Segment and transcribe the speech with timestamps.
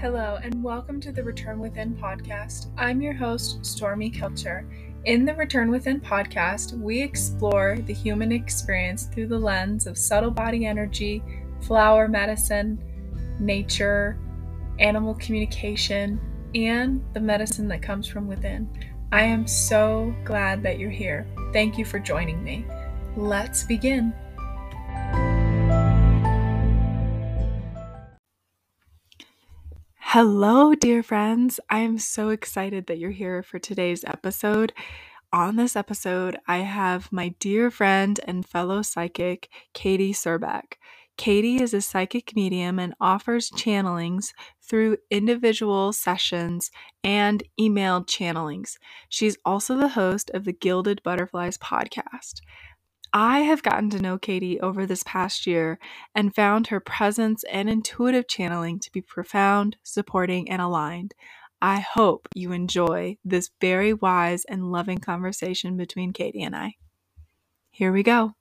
[0.00, 2.66] Hello, and welcome to the Return Within podcast.
[2.78, 4.64] I'm your host, Stormy Kilcher.
[5.06, 10.30] In the Return Within podcast, we explore the human experience through the lens of subtle
[10.30, 11.20] body energy,
[11.62, 12.80] flower medicine,
[13.40, 14.16] nature,
[14.78, 16.20] animal communication,
[16.54, 18.70] and the medicine that comes from within.
[19.10, 21.26] I am so glad that you're here.
[21.52, 22.64] Thank you for joining me.
[23.16, 24.14] Let's begin.
[30.12, 31.60] Hello, dear friends.
[31.68, 34.72] I am so excited that you're here for today's episode.
[35.34, 40.78] On this episode, I have my dear friend and fellow psychic, Katie Surbeck.
[41.18, 46.70] Katie is a psychic medium and offers channelings through individual sessions
[47.04, 48.78] and emailed channelings.
[49.10, 52.40] She's also the host of the Gilded Butterflies podcast.
[53.12, 55.78] I have gotten to know Katie over this past year
[56.14, 61.14] and found her presence and intuitive channeling to be profound, supporting, and aligned.
[61.62, 66.74] I hope you enjoy this very wise and loving conversation between Katie and I.
[67.70, 68.34] Here we go.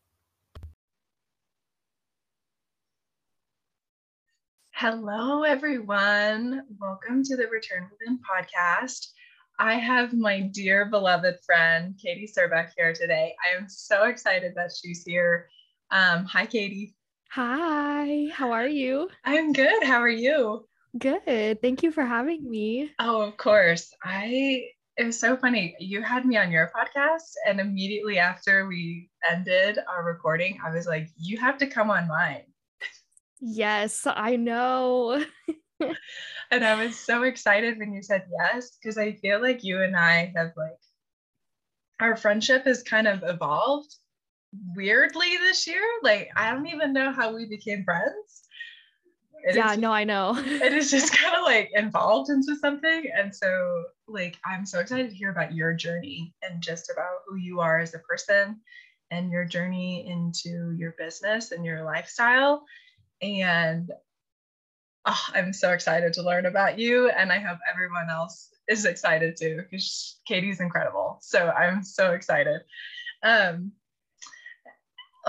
[4.73, 6.63] Hello, everyone.
[6.79, 9.07] Welcome to the Return Within podcast.
[9.59, 13.35] I have my dear beloved friend, Katie Surbeck, here today.
[13.43, 15.49] I am so excited that she's here.
[15.89, 16.95] Um, hi, Katie.
[17.31, 19.09] Hi, how are you?
[19.25, 19.83] I'm good.
[19.83, 20.67] How are you?
[20.99, 21.59] Good.
[21.59, 22.91] Thank you for having me.
[22.99, 23.91] Oh, of course.
[24.03, 24.63] I
[24.95, 25.75] it was so funny.
[25.79, 30.85] You had me on your podcast, and immediately after we ended our recording, I was
[30.85, 32.43] like, you have to come on mine.
[33.39, 35.23] Yes, I know.
[36.51, 39.95] and I was so excited when you said yes because I feel like you and
[39.95, 40.79] I have like
[41.99, 43.95] our friendship has kind of evolved
[44.75, 45.81] weirdly this year.
[46.03, 48.43] Like I don't even know how we became friends.
[49.43, 50.33] It yeah, is, no, I know.
[50.37, 53.11] it is just kind of like involved into something.
[53.15, 57.35] And so like I'm so excited to hear about your journey and just about who
[57.35, 58.59] you are as a person
[59.11, 62.63] and your journey into your business and your lifestyle.
[63.21, 63.89] And
[65.07, 67.09] oh, I'm so excited to learn about you.
[67.09, 71.17] And I hope everyone else is excited too, because Katie's incredible.
[71.21, 72.61] So I'm so excited.
[73.23, 73.71] Um,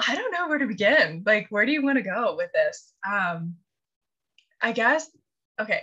[0.07, 1.23] I don't know where to begin.
[1.25, 2.93] Like, where do you want to go with this?
[3.09, 3.57] Um,
[4.61, 5.09] I guess,
[5.61, 5.83] okay,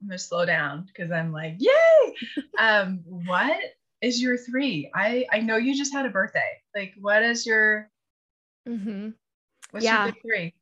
[0.00, 2.14] I'm gonna slow down because I'm like, yay!
[2.58, 3.56] um, what
[4.00, 4.90] is your three?
[4.94, 6.60] I I know you just had a birthday.
[6.74, 7.90] Like, what is your
[8.68, 9.10] mm-hmm.
[9.70, 10.06] what's yeah.
[10.06, 10.54] your three?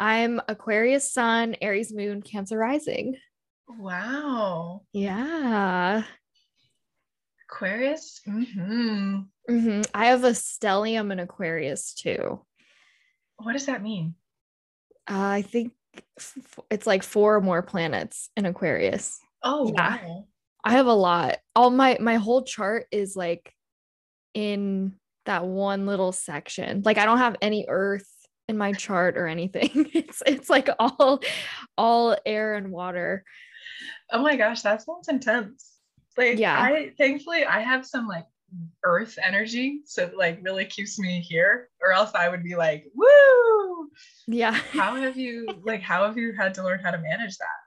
[0.00, 3.18] I'm Aquarius Sun, Aries Moon, Cancer Rising.
[3.68, 4.80] Wow.
[4.94, 6.04] Yeah.
[7.46, 8.22] Aquarius.
[8.26, 9.20] Mm-hmm.
[9.50, 9.82] Mm-hmm.
[9.92, 12.40] I have a stellium in Aquarius too.
[13.36, 14.14] What does that mean?
[15.06, 15.74] Uh, I think
[16.70, 19.20] it's like four or more planets in Aquarius.
[19.42, 19.98] Oh yeah.
[20.02, 20.26] wow.
[20.64, 21.36] I have a lot.
[21.54, 23.52] All my my whole chart is like
[24.32, 24.94] in
[25.26, 26.80] that one little section.
[26.86, 28.08] Like I don't have any Earth
[28.50, 29.90] in my chart or anything.
[29.94, 31.22] It's it's like all
[31.78, 33.24] all air and water.
[34.12, 35.78] Oh my gosh, that sounds intense.
[36.18, 38.26] Like yeah, I thankfully I have some like
[38.84, 43.88] earth energy, so like really keeps me here, or else I would be like, woo.
[44.26, 44.52] Yeah.
[44.52, 47.60] how have you like how have you had to learn how to manage that?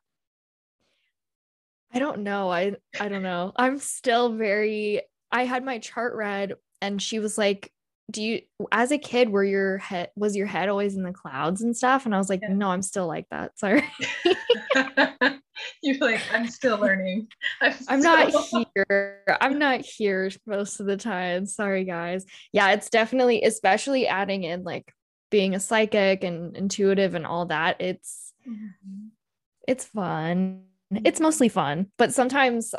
[1.94, 2.52] I don't know.
[2.52, 3.54] I I don't know.
[3.56, 5.02] I'm still very
[5.32, 7.72] I had my chart read and she was like
[8.14, 8.42] do you
[8.72, 12.06] as a kid were your head was your head always in the clouds and stuff?
[12.06, 12.54] And i was like yeah.
[12.54, 13.84] no i'm still like that sorry.
[15.82, 17.28] You're like i'm still learning.
[17.60, 18.32] I'm, I'm not
[18.76, 19.24] here.
[19.42, 21.46] I'm not here most of the time.
[21.46, 22.26] Sorry guys.
[22.54, 24.94] Yeah it's definitely especially adding in like
[25.32, 29.08] being a psychic and intuitive and all that it's mm-hmm.
[29.68, 30.64] it's fun.
[30.92, 32.76] It's mostly fun but sometimes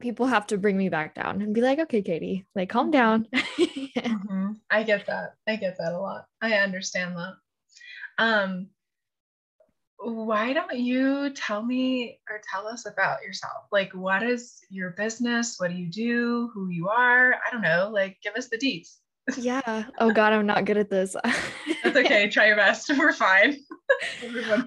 [0.00, 3.26] people have to bring me back down and be like, okay, Katie, like calm down.
[3.34, 4.52] mm-hmm.
[4.70, 5.34] I get that.
[5.46, 6.26] I get that a lot.
[6.40, 7.34] I understand that.
[8.18, 8.68] Um,
[9.98, 13.64] why don't you tell me or tell us about yourself?
[13.72, 15.56] Like, what is your business?
[15.58, 16.50] What do you do?
[16.54, 17.34] Who you are?
[17.34, 17.90] I don't know.
[17.92, 18.96] Like, give us the deets.
[19.38, 19.84] yeah.
[19.98, 21.16] Oh God, I'm not good at this.
[21.82, 22.28] That's okay.
[22.30, 22.90] Try your best.
[22.96, 23.56] We're fine.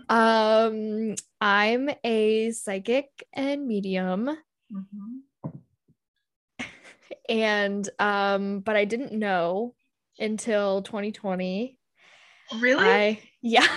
[0.09, 4.25] um, I'm a psychic and medium.
[4.73, 5.19] Mm-hmm.
[7.29, 9.75] And um, but I didn't know
[10.17, 11.77] until 2020.
[12.59, 12.83] Really?
[12.83, 13.67] I yeah.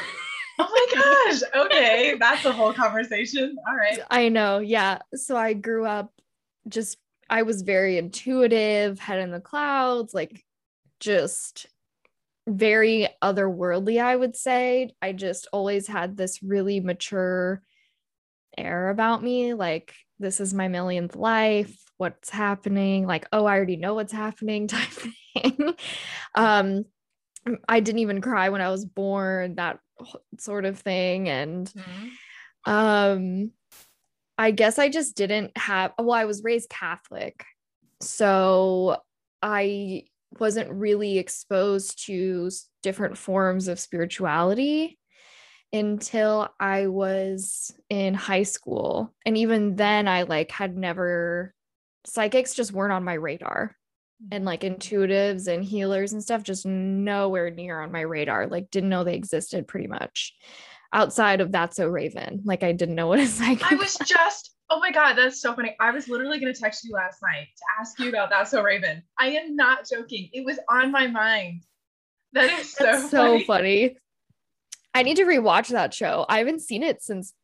[0.59, 1.43] oh my gosh.
[1.67, 2.17] Okay.
[2.19, 3.57] That's a whole conversation.
[3.69, 3.99] All right.
[4.11, 4.59] I know.
[4.59, 4.99] Yeah.
[5.15, 6.13] So I grew up
[6.69, 10.45] just I was very intuitive, head in the clouds, like
[11.01, 11.67] just
[12.47, 14.91] very otherworldly, I would say.
[15.01, 17.63] I just always had this really mature
[18.59, 19.55] air about me.
[19.55, 21.75] Like, this is my millionth life.
[21.97, 23.07] What's happening?
[23.07, 25.75] Like, oh, I already know what's happening type thing.
[26.35, 26.85] um,
[27.69, 29.79] I didn't even cry when I was born, that
[30.39, 31.29] sort of thing.
[31.29, 32.73] And mm-hmm.
[32.73, 33.51] um,
[34.39, 37.45] I guess I just didn't have, well, I was raised Catholic.
[38.01, 38.99] So
[39.43, 40.05] I
[40.39, 42.51] wasn't really exposed to
[42.83, 44.99] different forms of spirituality
[45.73, 49.15] until I was in high school.
[49.25, 51.55] And even then I like had never
[52.05, 53.77] psychics just weren't on my radar.
[54.31, 54.75] And like mm-hmm.
[54.75, 58.47] intuitives and healers and stuff just nowhere near on my radar.
[58.47, 60.35] Like didn't know they existed pretty much
[60.93, 62.43] outside of That's So Raven.
[62.45, 65.55] Like I didn't know what a psychic I was just Oh my God, that's so
[65.55, 65.77] funny.
[65.81, 68.63] I was literally going to text you last night to ask you about That's So
[68.63, 69.03] Raven.
[69.21, 70.31] I am not joking.
[70.33, 71.65] It was on my mind.
[72.33, 73.45] That is so, so funny.
[73.45, 73.97] funny.
[74.95, 76.25] I need to rewatch that show.
[76.27, 77.35] I haven't seen it since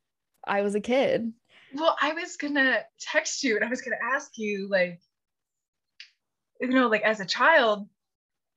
[0.47, 1.35] I was a kid.
[1.75, 5.01] Well, I was gonna text you and I was gonna ask you, like,
[6.61, 7.89] you know, like as a child,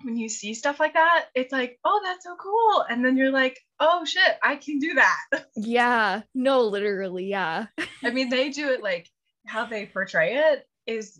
[0.03, 2.85] when you see stuff like that, it's like, oh, that's so cool.
[2.89, 5.45] And then you're like, oh shit, I can do that.
[5.55, 6.21] Yeah.
[6.33, 7.67] No, literally, yeah.
[8.03, 9.09] I mean, they do it like
[9.45, 11.19] how they portray it is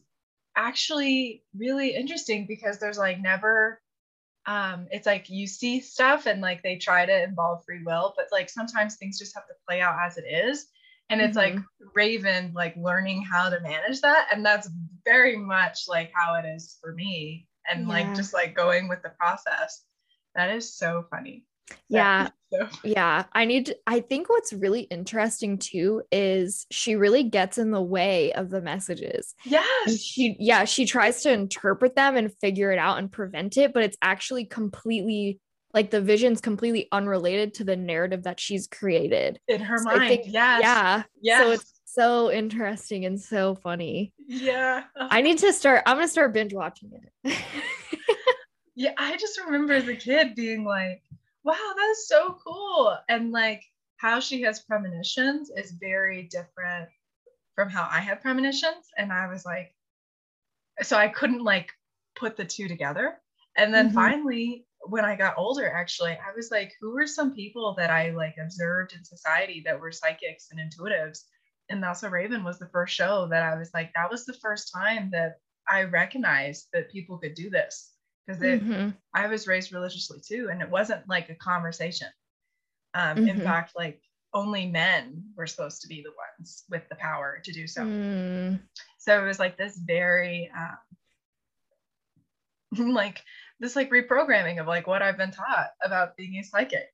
[0.56, 3.82] actually really interesting because there's like never
[4.46, 8.26] um it's like you see stuff and like they try to involve free will but
[8.32, 10.68] like sometimes things just have to play out as it is
[11.12, 11.58] and it's mm-hmm.
[11.58, 14.28] like raven like learning how to manage that.
[14.32, 14.70] And that's
[15.06, 17.48] very much like how it is for me.
[17.70, 17.94] And yeah.
[17.94, 19.84] like just like going with the process.
[20.36, 21.46] That is so funny.
[21.90, 22.30] Yeah.
[22.52, 22.68] so.
[22.84, 23.26] yeah.
[23.34, 27.82] I need to, i think what's really interesting too is she really gets in the
[27.82, 29.36] way of the messages.
[29.46, 29.68] Yes.
[29.86, 33.74] and she yeah she tries to interpret them and figure it out and prevent it
[33.74, 35.40] but it's actually completely
[35.74, 40.08] like the vision's completely unrelated to the narrative that she's created in her so mind
[40.08, 45.52] think, yes yeah yeah so it's so interesting and so funny yeah i need to
[45.52, 46.92] start i'm gonna start binge watching
[47.24, 47.38] it
[48.76, 51.02] yeah i just remember as a kid being like
[51.44, 52.98] wow, that's so cool.
[53.10, 53.64] And like
[53.98, 56.90] how she has premonitions is very different
[57.56, 58.88] from how I have premonitions.
[58.98, 59.74] And I was like,
[60.82, 61.72] so I couldn't like
[62.16, 63.18] put the two together.
[63.58, 63.96] And then mm-hmm.
[63.96, 68.12] finally, when I got older, actually, I was like, who were some people that I
[68.12, 71.24] like observed in society that were psychics and intuitives?
[71.70, 74.74] And So Raven was the first show that I was like, that was the first
[74.74, 75.38] time that
[75.70, 77.92] I recognized that people could do this
[78.26, 78.90] because mm-hmm.
[79.14, 82.10] I was raised religiously too, and it wasn't like a conversation.
[82.94, 83.28] Um, mm-hmm.
[83.30, 84.02] In fact, like
[84.34, 87.84] only men were supposed to be the ones with the power to do so.
[87.84, 88.60] Mm.
[89.00, 90.78] So it was like this very um,
[92.94, 93.24] like
[93.62, 96.88] this like reprogramming of like what I've been taught about being a psychic.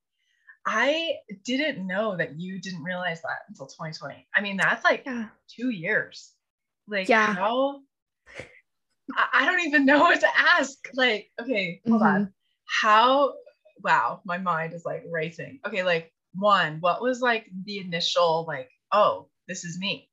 [0.65, 1.13] I
[1.45, 4.27] didn't know that you didn't realize that until 2020.
[4.35, 5.29] I mean, that's like yeah.
[5.47, 6.33] two years.
[6.87, 7.33] Like yeah.
[7.33, 7.79] how
[9.33, 10.77] I don't even know what to ask.
[10.93, 12.15] Like, okay, hold mm-hmm.
[12.15, 12.33] on.
[12.65, 13.33] How,
[13.83, 15.59] wow, my mind is like racing.
[15.65, 20.09] Okay, like, one, what was like the initial, like, oh, this is me?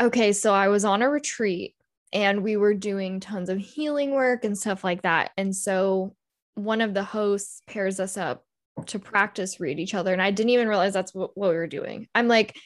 [0.00, 1.74] Okay, so I was on a retreat
[2.12, 5.30] and we were doing tons of healing work and stuff like that.
[5.36, 6.14] And so
[6.54, 8.44] one of the hosts pairs us up
[8.86, 10.12] to practice read each other.
[10.12, 12.08] And I didn't even realize that's what, what we were doing.
[12.14, 12.56] I'm like,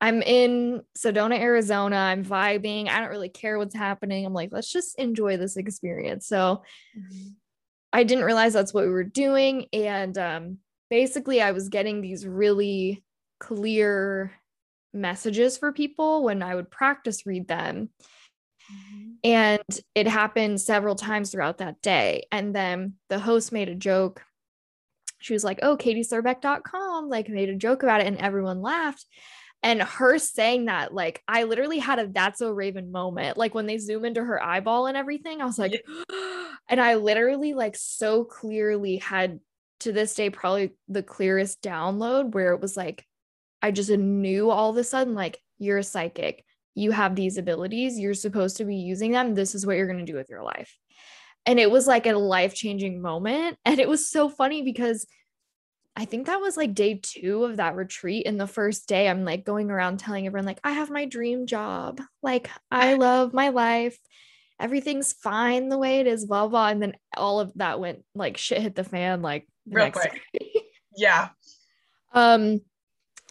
[0.00, 1.96] I'm in Sedona, Arizona.
[1.96, 2.88] I'm vibing.
[2.88, 4.26] I don't really care what's happening.
[4.26, 6.26] I'm like, let's just enjoy this experience.
[6.26, 6.62] So
[6.98, 7.28] mm-hmm.
[7.92, 9.66] I didn't realize that's what we were doing.
[9.72, 10.58] And um,
[10.90, 13.04] basically, I was getting these really
[13.38, 14.32] clear
[14.92, 17.90] messages for people when I would practice read them.
[18.72, 19.10] Mm-hmm.
[19.24, 22.26] And it happened several times throughout that day.
[22.30, 24.22] And then the host made a joke.
[25.18, 29.06] She was like, oh, katiesurbeck.com, like made a joke about it, and everyone laughed.
[29.62, 33.38] And her saying that, like, I literally had a that's so Raven moment.
[33.38, 36.48] Like, when they zoom into her eyeball and everything, I was like, yeah.
[36.68, 39.40] and I literally, like, so clearly had
[39.80, 43.06] to this day, probably the clearest download where it was like,
[43.62, 46.44] I just knew all of a sudden, like, you're a psychic.
[46.74, 47.98] You have these abilities.
[47.98, 49.34] You're supposed to be using them.
[49.34, 50.76] This is what you're going to do with your life.
[51.46, 53.58] And it was like a life changing moment.
[53.64, 55.06] And it was so funny because
[55.96, 58.26] I think that was like day two of that retreat.
[58.26, 61.46] And the first day, I'm like going around telling everyone, like, I have my dream
[61.46, 62.00] job.
[62.22, 63.98] Like, I love my life.
[64.58, 66.68] Everything's fine the way it is, blah, blah.
[66.68, 70.20] And then all of that went like shit hit the fan, like, real quick.
[70.96, 71.28] yeah.
[72.12, 72.60] Um,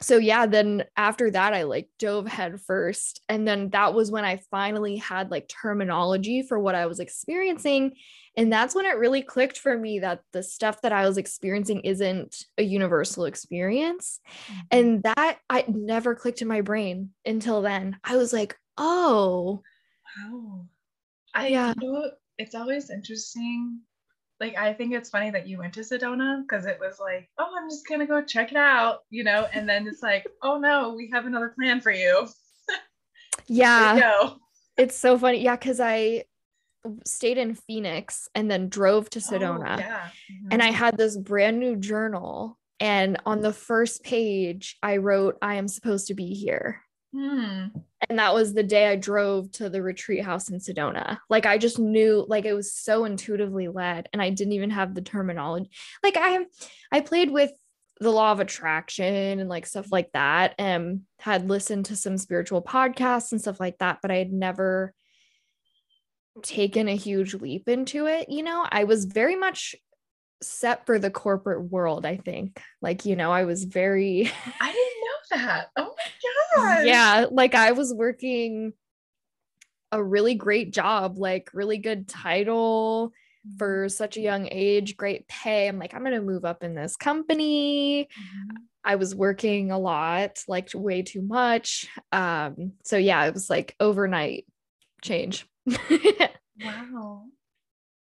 [0.04, 3.22] so yeah, then after that, I like dove head first.
[3.30, 7.94] And then that was when I finally had like terminology for what I was experiencing.
[8.36, 11.82] And that's when it really clicked for me that the stuff that I was experiencing
[11.82, 14.20] isn't a universal experience.
[14.48, 14.60] Mm-hmm.
[14.72, 17.98] And that I never clicked in my brain until then.
[18.04, 19.62] I was like, oh.
[20.18, 20.66] Wow.
[21.34, 21.74] I yeah.
[21.80, 23.80] You know, it's always interesting
[24.44, 27.56] like I think it's funny that you went to Sedona because it was like, oh,
[27.58, 30.94] I'm just gonna go check it out, you know, and then it's like, oh no,
[30.94, 32.28] we have another plan for you.
[33.48, 34.32] yeah.
[34.76, 35.42] It's so funny.
[35.42, 36.26] Yeah, because I
[37.06, 39.76] stayed in Phoenix and then drove to Sedona.
[39.76, 40.08] Oh, yeah.
[40.08, 40.48] Mm-hmm.
[40.52, 42.60] And I had this brand new journal.
[42.80, 46.82] And on the first page, I wrote, I am supposed to be here.
[47.16, 47.68] Hmm.
[48.10, 51.20] And that was the day I drove to the retreat house in Sedona.
[51.30, 54.94] Like I just knew, like it was so intuitively led, and I didn't even have
[54.94, 55.70] the terminology.
[56.04, 56.46] Like I,
[56.92, 57.52] I played with
[58.00, 62.62] the law of attraction and like stuff like that, and had listened to some spiritual
[62.62, 64.94] podcasts and stuff like that, but I had never
[66.42, 68.30] taken a huge leap into it.
[68.30, 69.76] You know, I was very much
[70.42, 72.06] set for the corporate world.
[72.06, 74.32] I think, like you know, I was very.
[74.60, 74.93] I didn't
[75.32, 75.70] that.
[75.76, 76.86] Oh my god.
[76.86, 78.74] Yeah, like I was working
[79.92, 83.14] a really great job, like really good title
[83.58, 83.90] for mm-hmm.
[83.90, 85.68] such a young age, great pay.
[85.68, 88.04] I'm like, I'm going to move up in this company.
[88.06, 88.58] Mm-hmm.
[88.84, 91.88] I was working a lot, like way too much.
[92.12, 94.46] Um, so yeah, it was like overnight
[95.02, 95.46] change.
[95.68, 97.26] wow.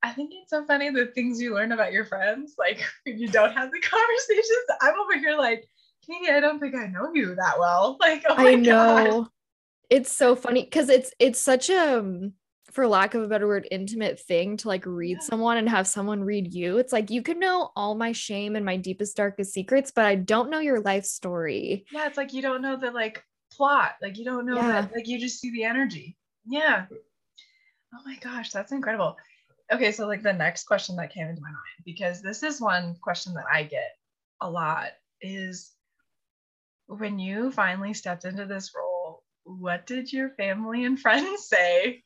[0.04, 3.28] I think it's so funny the things you learn about your friends, like when you
[3.28, 4.66] don't have the conversations.
[4.81, 5.66] I'm over here like,
[6.06, 7.97] Katie, I don't think I know you that well.
[8.00, 9.23] Like, oh I know.
[9.23, 9.28] God.
[9.90, 12.32] It's so funny because it's it's such a um,
[12.71, 15.26] for lack of a better word, intimate thing to like read yeah.
[15.26, 16.78] someone and have someone read you.
[16.78, 20.14] It's like you can know all my shame and my deepest, darkest secrets, but I
[20.14, 21.85] don't know your life story.
[21.92, 23.97] Yeah, it's like you don't know the like plot.
[24.00, 24.82] Like you don't know yeah.
[24.82, 26.16] that, like you just see the energy.
[26.47, 26.87] Yeah.
[27.94, 29.16] Oh my gosh, that's incredible.
[29.71, 32.97] Okay, so like the next question that came into my mind, because this is one
[33.02, 33.97] question that I get
[34.40, 34.88] a lot
[35.21, 35.73] is
[36.99, 42.02] when you finally stepped into this role, what did your family and friends say?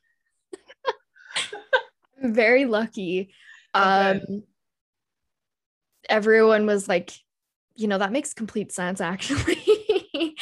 [2.22, 3.34] I'm very lucky.
[3.74, 3.84] Okay.
[3.84, 4.42] Um,
[6.08, 7.12] everyone was like,
[7.74, 9.62] you know, that makes complete sense, actually.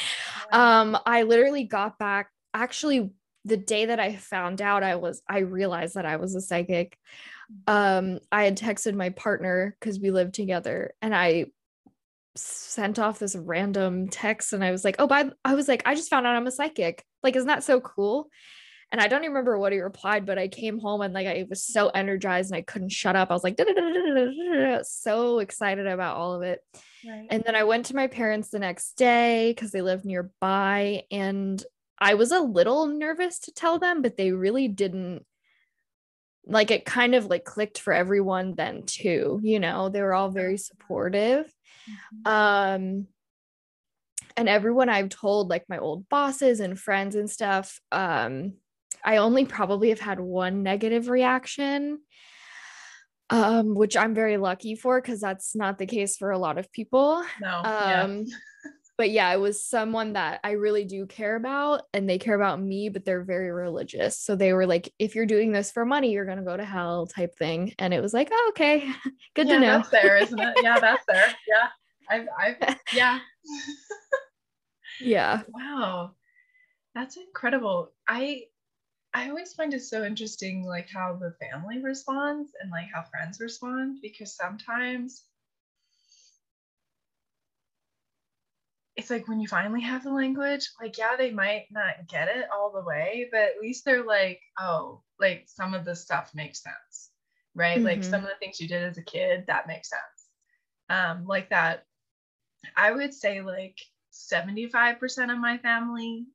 [0.53, 3.11] um, I literally got back, actually,
[3.45, 6.97] the day that I found out I was, I realized that I was a psychic.
[7.67, 11.47] Um, I had texted my partner because we lived together and I
[12.37, 15.95] sent off this random text and I was like, oh, by I was like, I
[15.95, 17.05] just found out I'm a psychic.
[17.23, 18.29] Like, isn't that so cool?
[18.93, 21.47] And I don't even remember what he replied, but I came home and like I
[21.49, 23.31] was so energized and I couldn't shut up.
[23.31, 23.59] I was like,
[24.85, 26.61] so excited about all of it.
[27.07, 27.27] Right.
[27.31, 31.03] And then I went to my parents the next day because they live nearby.
[31.11, 31.63] And
[31.99, 35.25] I was a little nervous to tell them, but they really didn't
[36.47, 40.31] like it kind of like clicked for everyone then too you know they were all
[40.31, 41.51] very supportive
[41.89, 42.33] Mm-hmm.
[42.33, 43.07] Um,
[44.37, 48.55] and everyone I've told, like my old bosses and friends and stuff, um,
[49.05, 52.01] I only probably have had one negative reaction,
[53.31, 56.73] um, which I'm very lucky for because that's not the case for a lot of
[56.73, 57.23] people.
[57.41, 57.59] No.
[57.59, 58.37] Um, yeah.
[58.97, 62.61] But yeah, it was someone that I really do care about and they care about
[62.61, 64.19] me, but they're very religious.
[64.19, 66.65] So they were like, if you're doing this for money, you're going to go to
[66.65, 67.75] hell type thing.
[67.79, 68.89] And it was like, oh, okay,
[69.35, 69.67] good yeah, to know.
[69.79, 70.57] That's there, isn't it?
[70.63, 71.35] Yeah, that's there.
[71.49, 71.69] Yeah.
[72.09, 73.19] I've, I've, yeah.
[75.01, 75.43] yeah.
[75.49, 76.13] Wow.
[76.95, 77.91] That's incredible.
[78.07, 78.43] I,
[79.13, 83.41] I always find it so interesting, like how the family responds and like how friends
[83.41, 85.25] respond, because sometimes
[88.97, 92.47] it's like when you finally have the language, like, yeah, they might not get it
[92.53, 96.63] all the way, but at least they're like, oh, like some of the stuff makes
[96.63, 97.11] sense,
[97.55, 97.77] right?
[97.77, 97.87] Mm-hmm.
[97.87, 100.01] Like some of the things you did as a kid, that makes sense.
[100.89, 101.87] Um, like that
[102.77, 103.79] I would say like
[104.13, 106.27] 75% of my family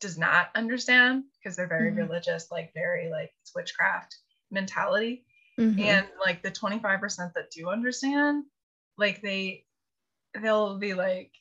[0.00, 2.00] does not understand because they're very mm-hmm.
[2.00, 4.16] religious, like very like witchcraft
[4.50, 5.24] mentality.
[5.58, 5.80] Mm-hmm.
[5.80, 8.44] And like the 25% that do understand,
[8.96, 9.64] like they
[10.40, 11.32] they'll be like,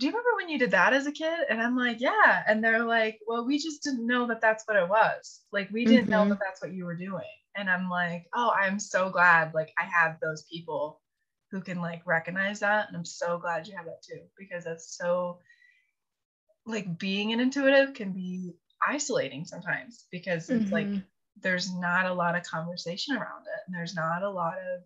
[0.00, 1.38] Do you remember when you did that as a kid?
[1.48, 2.42] And I'm like, Yeah.
[2.48, 5.40] And they're like, Well, we just didn't know that that's what it was.
[5.52, 6.10] Like, we didn't mm-hmm.
[6.10, 7.22] know that that's what you were doing.
[7.56, 11.00] And I'm like, Oh, I'm so glad like I have those people
[11.50, 12.88] who can like recognize that.
[12.88, 15.38] And I'm so glad you have that too, because that's so
[16.66, 18.54] like being an intuitive can be
[18.86, 20.72] isolating sometimes because it's mm-hmm.
[20.72, 21.02] like
[21.42, 24.82] there's not a lot of conversation around it and there's not a lot of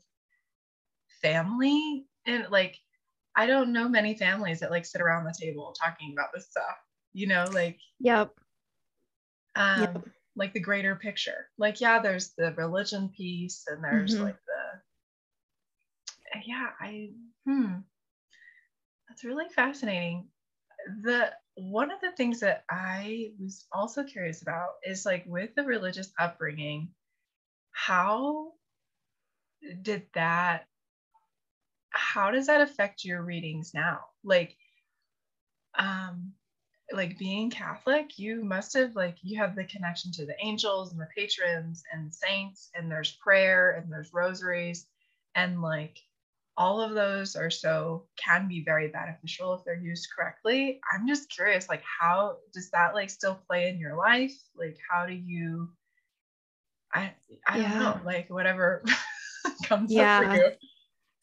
[1.22, 2.78] family and like
[3.36, 6.76] I don't know many families that like sit around the table talking about this stuff,
[7.12, 8.34] you know, like, Yep.
[9.56, 10.14] um, Yep.
[10.36, 11.48] like the greater picture.
[11.58, 14.20] Like, yeah, there's the religion piece and there's Mhm.
[14.20, 14.82] like the,
[16.46, 17.12] yeah, I,
[17.46, 17.78] hmm,
[19.08, 20.28] that's really fascinating.
[21.02, 25.64] The one of the things that I was also curious about is like with the
[25.64, 26.94] religious upbringing,
[27.72, 28.54] how
[29.82, 30.68] did that
[31.94, 34.00] how does that affect your readings now?
[34.22, 34.56] Like
[35.78, 36.32] um
[36.92, 41.00] like being catholic you must have like you have the connection to the angels and
[41.00, 44.86] the patrons and saints and there's prayer and there's rosaries.
[45.34, 45.98] And like
[46.56, 50.80] all of those are so can be very beneficial if they're used correctly.
[50.92, 54.34] I'm just curious like how does that like still play in your life?
[54.56, 55.70] Like how do you
[56.92, 57.12] i
[57.48, 58.84] i don't know like whatever
[59.64, 60.50] comes up for you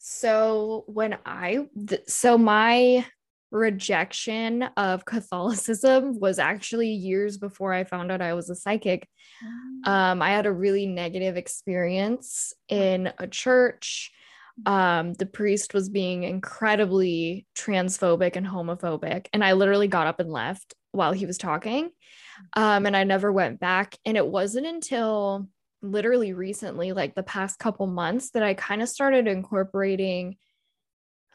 [0.04, 3.06] So when I th- so my
[3.52, 9.08] rejection of Catholicism was actually years before I found out I was a psychic.
[9.88, 14.10] Um, I had a really negative experience in a church.
[14.66, 20.30] Um, the priest was being incredibly transphobic and homophobic, and I literally got up and
[20.32, 21.90] left while he was talking.
[22.54, 23.96] Um, and I never went back.
[24.04, 25.48] And it wasn't until
[25.82, 30.36] literally recently, like the past couple months, that I kind of started incorporating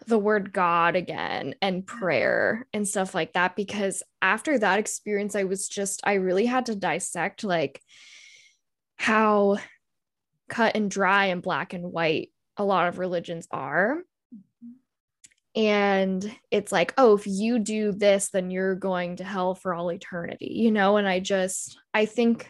[0.06, 2.00] the word God again and mm-hmm.
[2.00, 3.56] prayer and stuff like that.
[3.56, 7.82] Because after that experience, I was just, I really had to dissect like
[8.96, 9.58] how
[10.50, 14.02] cut and dry and black and white a lot of religions are.
[15.56, 19.92] And it's like, oh, if you do this, then you're going to hell for all
[19.92, 20.98] eternity, you know?
[20.98, 22.48] And I just, I think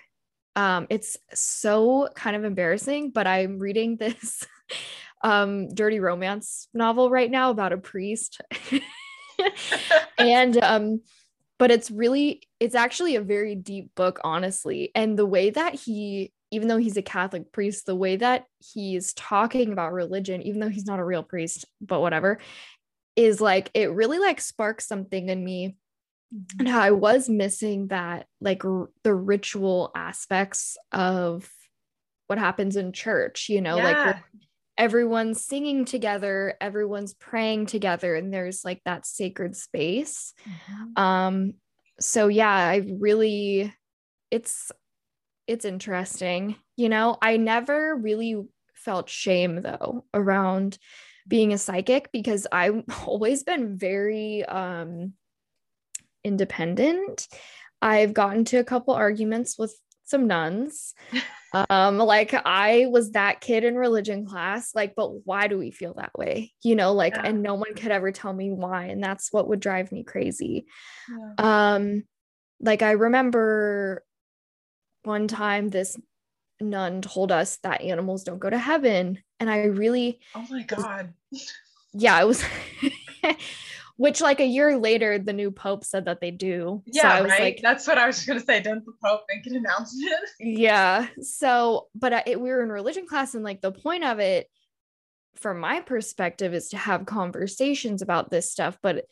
[0.57, 4.43] um, it's so kind of embarrassing, but I'm reading this
[5.21, 8.41] um, dirty romance novel right now about a priest.
[10.17, 11.01] and um,
[11.59, 16.31] but it's really it's actually a very deep book honestly and the way that he
[16.49, 20.69] even though he's a catholic priest the way that he's talking about religion even though
[20.69, 22.39] he's not a real priest but whatever
[23.15, 25.75] is like it really like sparks something in me
[26.59, 31.49] and how i was missing that like r- the ritual aspects of
[32.27, 34.05] what happens in church you know like Yeah.
[34.05, 34.25] where
[34.77, 40.99] everyone's singing together everyone's praying together and there's like that sacred space Mhm.
[40.99, 41.53] um
[41.99, 43.73] so yeah i really
[44.29, 44.71] it's
[45.47, 48.35] it's interesting you know i never really
[48.75, 50.77] felt shame though around
[51.27, 55.13] being a psychic because i've always been very um
[56.23, 57.27] independent
[57.81, 60.93] i've gotten to a couple arguments with some nuns
[61.69, 65.93] um like i was that kid in religion class like but why do we feel
[65.93, 67.23] that way you know like Yeah.
[67.25, 70.65] and no one could ever tell me why and that's what would drive me crazy
[71.09, 71.33] Yeah.
[71.75, 72.03] um
[72.59, 74.03] like i remember
[75.03, 75.95] one time this
[76.59, 81.13] nun told us that animals don't go to heaven and i really Oh my god.
[81.93, 82.43] yeah it was
[83.97, 87.21] which like a year later the new pope said that they do so Yeah, i
[87.21, 87.41] was right.
[87.41, 88.61] like That's what I was gonna say.
[88.61, 90.13] Didn't the Pope make an announcement?
[90.39, 94.19] yeah so but I, it, we were in religion class and like the point of
[94.19, 94.47] it
[95.35, 99.05] from my perspective is to have conversations about this stuff but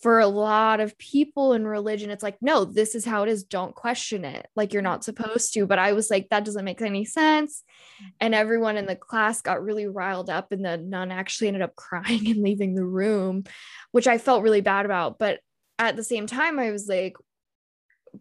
[0.00, 3.44] for a lot of people in religion it's like no this is how it is.
[3.44, 4.46] Don't question it.
[4.54, 5.66] Like you're not supposed to.
[5.66, 7.62] But i was like that doesn't make any sense.
[8.20, 11.76] And everyone in the class got really riled up and the nun actually ended up
[11.76, 13.44] crying and leaving the room
[13.92, 15.18] which i felt really bad about.
[15.18, 15.40] But
[15.78, 17.16] at the same time i was like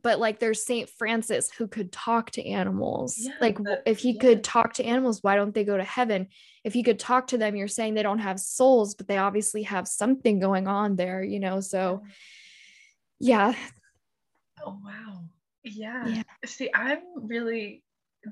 [0.02, 3.18] but like there's Saint Francis who could talk to animals.
[3.18, 4.22] Yeah, like but- if he yeah.
[4.22, 6.28] could talk to animals, why don't they go to heaven?
[6.64, 9.64] If he could talk to them, you're saying they don't have souls, but they obviously
[9.64, 11.60] have something going on there, you know?
[11.60, 12.04] So
[13.20, 13.54] yeah.
[14.66, 15.24] Oh wow.
[15.64, 16.08] Yeah.
[16.08, 16.24] Yeah.
[16.46, 17.84] See, I'm really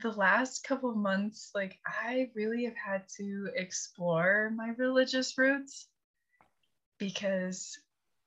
[0.01, 5.87] the last couple of months, like I really have had to explore my religious roots
[6.97, 7.77] because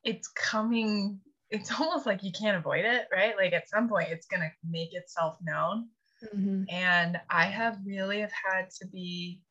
[0.05, 1.20] it's coming,
[1.51, 3.37] it's almost like you can't avoid it, right?
[3.37, 5.91] Like at some point it's gonna make itself known.
[6.23, 6.69] Mhm.
[6.71, 9.43] and i have really have had to be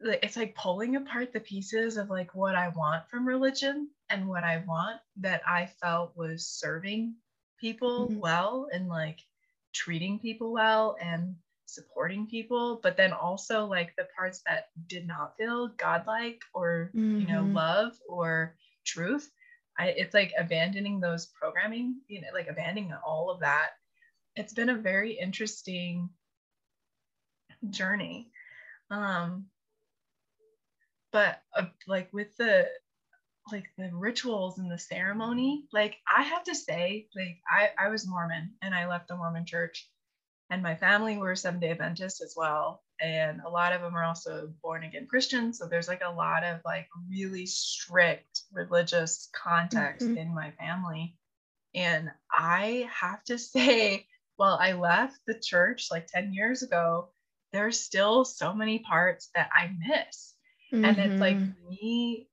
[0.00, 4.28] like it's like pulling apart the pieces of like what i want from religion and
[4.28, 7.16] what i want that i felt was serving
[7.58, 8.20] people Mhm.
[8.20, 9.20] well and like
[9.74, 15.36] treating people well and supporting people but then also like the parts that did not
[15.36, 17.52] feel godlike or you know Mhm.
[17.54, 18.56] love or
[18.86, 19.30] truth
[19.78, 23.70] I, it's like abandoning those programming you know like abandoning all of that.
[24.36, 26.10] It's been a very interesting
[27.70, 28.30] journey.
[28.90, 29.46] Um
[31.12, 32.68] but uh, like with the
[33.52, 38.06] like the rituals and the ceremony, like I have to say, like I I was
[38.06, 39.88] Mormon and I left the Mormon church,
[40.50, 44.04] and my family were Seventh Day Adventists as well, and a lot of them are
[44.04, 45.58] also born again Christians.
[45.58, 50.16] So there's like a lot of like really strict religious context mm-hmm.
[50.16, 51.16] in my family,
[51.74, 54.06] and I have to say,
[54.38, 57.10] well, I left the church like ten years ago.
[57.52, 60.34] There's still so many parts that I miss.
[60.72, 60.84] Mm-hmm.
[60.84, 61.68] And it's like mm-hmm.
[61.70, 62.28] me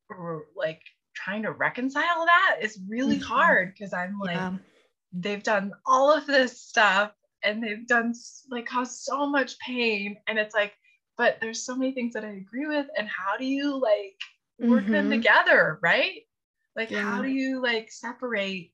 [0.56, 0.82] like
[1.14, 3.34] trying to reconcile that is really mm-hmm.
[3.34, 4.54] hard because I'm like, yeah.
[5.14, 7.12] they've done all of this stuff
[7.46, 8.14] and they've done
[8.50, 10.18] like caused so much pain.
[10.28, 10.74] And it's like,
[11.18, 12.88] but there's so many things that I agree with.
[12.98, 14.20] And how do you like
[14.60, 14.94] work mm-hmm.
[14.94, 15.80] them together?
[15.82, 16.22] Right.
[16.76, 17.02] Like, yeah.
[17.02, 18.72] how do you like separate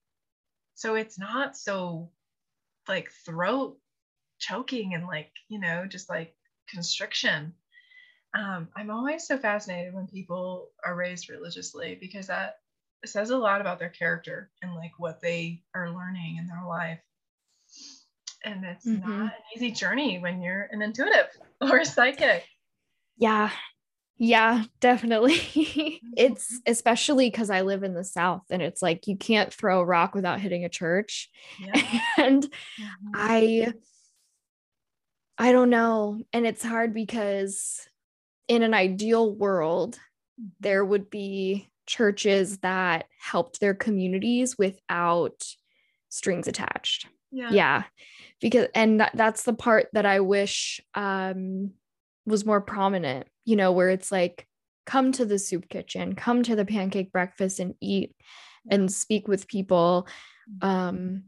[0.73, 2.09] so it's not so
[2.87, 3.77] like throat
[4.39, 6.33] choking and like, you know, just like
[6.67, 7.53] constriction
[8.33, 12.59] um, I'm always so fascinated when people are raised religiously because that
[13.03, 16.99] says a lot about their character and like what they are learning in their life.
[18.43, 19.09] And it's mm-hmm.
[19.09, 21.27] not an easy journey when you're an intuitive
[21.61, 22.45] or a psychic.
[23.17, 23.51] Yeah.
[24.17, 25.33] Yeah, definitely.
[26.15, 26.71] it's mm-hmm.
[26.71, 30.13] especially because I live in the South and it's like you can't throw a rock
[30.13, 31.29] without hitting a church.
[31.59, 31.81] Yeah.
[32.17, 33.11] And mm-hmm.
[33.15, 33.73] I
[35.39, 36.21] I don't know.
[36.33, 37.87] And it's hard because
[38.47, 39.95] in an ideal world,
[40.39, 40.49] mm-hmm.
[40.59, 45.43] there would be churches that helped their communities without
[46.09, 47.07] strings attached.
[47.31, 47.51] Yeah.
[47.51, 47.83] Yeah.
[48.39, 51.71] Because, and that, that's the part that I wish um,
[52.25, 54.47] was more prominent, you know, where it's like,
[54.85, 58.15] come to the soup kitchen, come to the pancake breakfast and eat
[58.69, 60.07] and speak with people.
[60.61, 61.23] Um,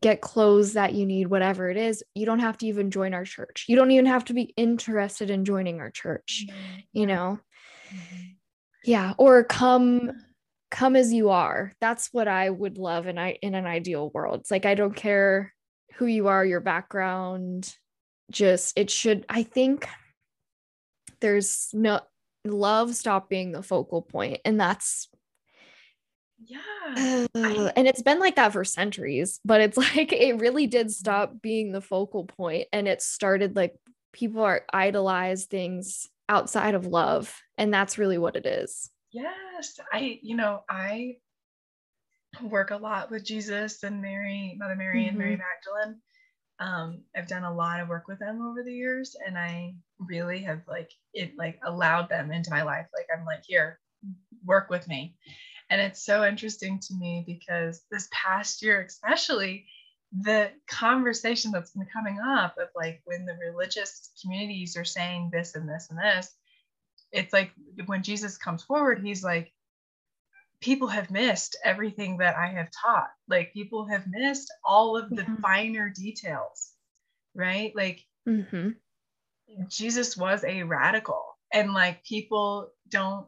[0.00, 3.24] get clothes that you need, whatever it is, you don't have to even join our
[3.24, 3.64] church.
[3.68, 6.80] You don't even have to be interested in joining our church, mm-hmm.
[6.92, 7.40] you know?
[7.88, 8.24] Mm-hmm.
[8.84, 9.14] Yeah.
[9.18, 10.12] Or come
[10.70, 11.72] come as you are.
[11.80, 14.40] That's what I would love in I in an ideal world.
[14.40, 15.54] It's like I don't care
[15.96, 17.74] who you are, your background,
[18.30, 19.88] just it should I think
[21.20, 22.00] there's no
[22.44, 25.08] love stop being the focal point and that's
[26.40, 26.60] yeah.
[27.34, 31.42] Uh, and it's been like that for centuries, but it's like it really did stop
[31.42, 33.74] being the focal point and it started like
[34.12, 38.90] people are idolize things outside of love and that's really what it is.
[39.18, 39.78] Yes.
[39.92, 41.16] I you know, I
[42.42, 45.08] work a lot with Jesus and Mary, Mother Mary mm-hmm.
[45.08, 45.42] and Mary mm-hmm.
[45.80, 46.00] Magdalene.
[46.60, 50.40] Um, I've done a lot of work with them over the years and I really
[50.40, 52.86] have like it like allowed them into my life.
[52.94, 53.78] Like I'm like, here,
[54.44, 55.16] work with me.
[55.70, 59.66] And it's so interesting to me because this past year, especially,
[60.22, 65.54] the conversation that's been coming up of like when the religious communities are saying this
[65.54, 66.34] and this and this,
[67.12, 67.52] it's like
[67.86, 69.52] when Jesus comes forward, he's like,
[70.60, 73.10] people have missed everything that I have taught.
[73.28, 75.36] Like people have missed all of the mm-hmm.
[75.36, 76.72] finer details,
[77.34, 77.72] right?
[77.74, 78.70] Like mm-hmm.
[79.68, 83.26] Jesus was a radical, and like people don't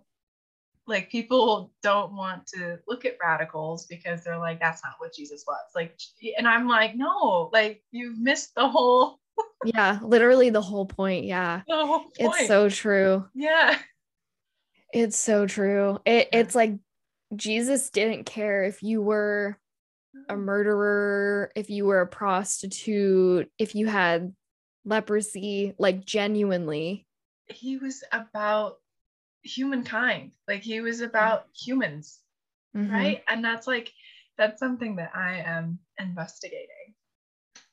[0.86, 5.44] like people don't want to look at radicals because they're like that's not what jesus
[5.46, 5.96] was like
[6.36, 9.20] and i'm like no like you've missed the whole
[9.64, 12.12] yeah literally the whole point yeah whole point.
[12.18, 13.78] it's so true yeah
[14.92, 16.74] it's so true it, it's like
[17.36, 19.56] jesus didn't care if you were
[20.28, 20.38] a mm.
[20.38, 24.34] murderer if you were a prostitute if you had
[24.84, 27.06] leprosy like genuinely
[27.48, 28.76] he was about
[29.42, 30.32] humankind.
[30.48, 32.20] Like he was about humans,
[32.76, 32.92] mm-hmm.
[32.92, 33.22] right?
[33.28, 33.92] And that's like
[34.38, 36.94] that's something that I am investigating.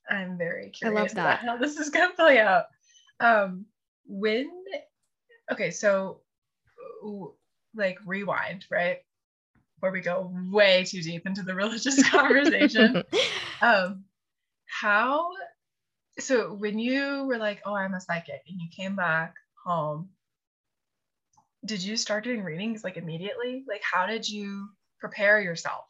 [0.10, 2.65] I'm very curious about how this is gonna play out.
[3.20, 3.65] Um,
[4.06, 4.50] when
[5.52, 6.22] okay, so
[7.76, 9.00] like rewind, right?
[9.80, 13.04] Where we go way too deep into the religious conversation.
[13.62, 14.06] um,
[14.65, 15.30] how
[16.20, 20.10] so when you were like, oh, I'm a psychic, and you came back home
[21.67, 23.63] did you start doing readings like immediately?
[23.67, 25.86] Like, how did you prepare yourself?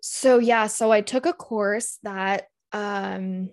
[0.00, 3.50] So, yeah, so I took a course that um,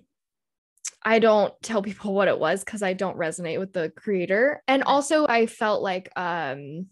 [1.04, 4.62] I don't tell people what it was because I don't resonate with the creator.
[4.68, 6.88] And also, I felt like um,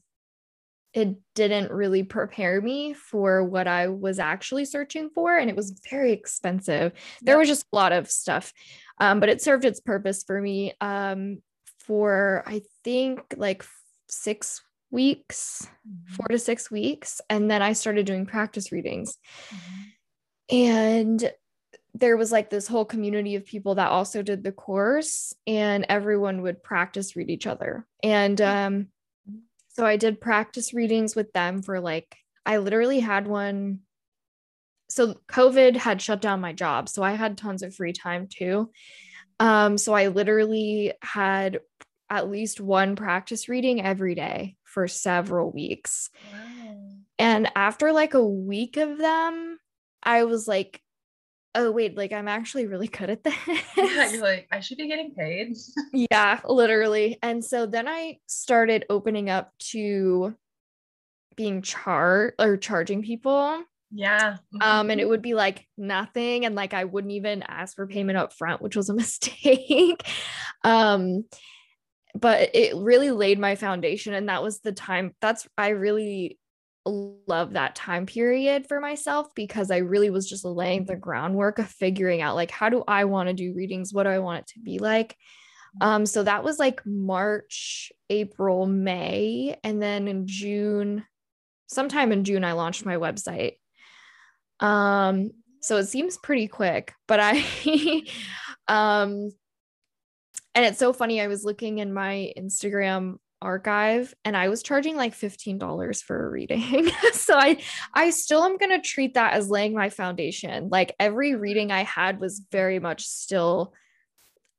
[0.93, 5.37] it didn't really prepare me for what I was actually searching for.
[5.37, 6.93] And it was very expensive.
[7.21, 8.53] There was just a lot of stuff,
[8.99, 10.73] um, but it served its purpose for me.
[10.81, 11.41] Um,
[11.79, 13.63] for I think like
[14.09, 14.61] six
[14.91, 16.15] weeks, mm-hmm.
[16.15, 17.21] four to six weeks.
[17.29, 19.17] And then I started doing practice readings.
[19.49, 20.55] Mm-hmm.
[20.55, 21.31] And
[21.99, 26.41] there was like this whole community of people that also did the course, and everyone
[26.43, 27.87] would practice read each other.
[28.03, 28.87] And um,
[29.77, 33.81] So I did practice readings with them for like, I literally had one.
[34.89, 36.89] So COVID had shut down my job.
[36.89, 38.71] So I had tons of free time too.
[39.39, 41.59] Um, so I literally had
[42.09, 46.09] at least one practice reading every day for several weeks.
[46.33, 46.89] Wow.
[47.19, 49.59] And after like a week of them,
[50.01, 50.81] I was like,
[51.57, 53.35] oh, wait, like I'm actually really good at this.
[53.75, 55.55] Yeah, you're like, I should be getting paid.
[56.11, 57.17] yeah, literally.
[57.21, 60.35] And so then I started opening up to
[61.35, 63.63] being char or charging people.
[63.91, 64.37] Yeah.
[64.61, 66.45] Um, and it would be like nothing.
[66.45, 70.07] And like I wouldn't even ask for payment up front, which was a mistake.
[70.63, 71.25] um,
[72.13, 74.13] but it really laid my foundation.
[74.13, 76.39] And that was the time that's I really
[76.87, 81.67] love that time period for myself because I really was just laying the groundwork of
[81.67, 83.93] figuring out like how do I want to do readings?
[83.93, 85.15] What do I want it to be like?
[85.81, 91.05] Um, so that was like March, April, May, and then in June,
[91.67, 93.57] sometime in June, I launched my website.
[94.59, 97.43] Um, so it seems pretty quick, but I
[98.67, 99.31] um
[100.55, 101.21] and it's so funny.
[101.21, 106.29] I was looking in my Instagram archive and I was charging like $15 for a
[106.29, 106.89] reading.
[107.13, 107.61] so I
[107.93, 110.69] I still am going to treat that as laying my foundation.
[110.69, 113.73] Like every reading I had was very much still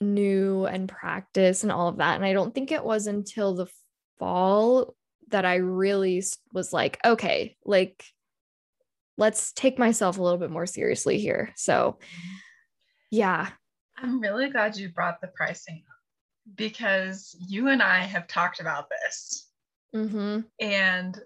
[0.01, 3.67] new and practice and all of that and I don't think it was until the
[4.21, 4.95] fall
[5.31, 8.05] that I really was like okay, like
[9.17, 11.53] let's take myself a little bit more seriously here.
[11.57, 12.37] So mm-hmm.
[13.11, 13.49] yeah.
[14.01, 15.83] I'm really glad you brought the pricing
[16.55, 19.49] because you and I have talked about this.
[19.95, 20.41] Mm-hmm.
[20.61, 21.19] And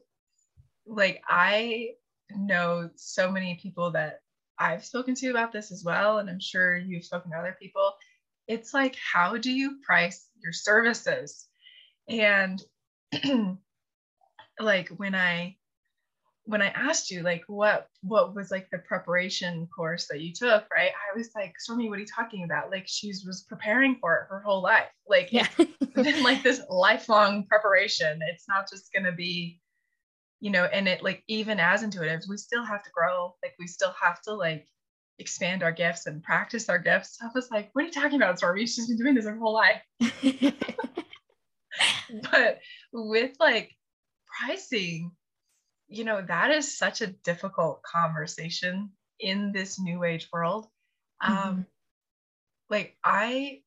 [0.86, 1.90] like, I
[2.30, 4.20] know so many people that
[4.58, 6.18] I've spoken to about this as well.
[6.18, 7.94] And I'm sure you've spoken to other people.
[8.48, 11.48] It's like, how do you price your services?
[12.08, 12.62] And
[14.60, 15.56] like, when I
[16.44, 20.64] when I asked you like what what was like the preparation course that you took,
[20.74, 20.90] right?
[20.90, 22.70] I was like, Stormy, what are you talking about?
[22.70, 24.90] Like she was preparing for it her whole life.
[25.08, 25.46] Like yeah.
[25.58, 28.20] it's been like this lifelong preparation.
[28.32, 29.60] It's not just gonna be,
[30.40, 33.34] you know, and it like even as intuitives, we still have to grow.
[33.42, 34.66] Like we still have to like
[35.20, 37.18] expand our gifts and practice our gifts.
[37.22, 38.66] I was like, what are you talking about, Stormy?
[38.66, 39.82] She's been doing this her whole life.
[42.32, 42.58] but
[42.92, 43.70] with like
[44.40, 45.12] pricing
[45.92, 50.66] you know, that is such a difficult conversation in this new age world.
[51.20, 51.48] Um, mm-hmm.
[51.48, 51.66] Um,
[52.70, 53.60] like I,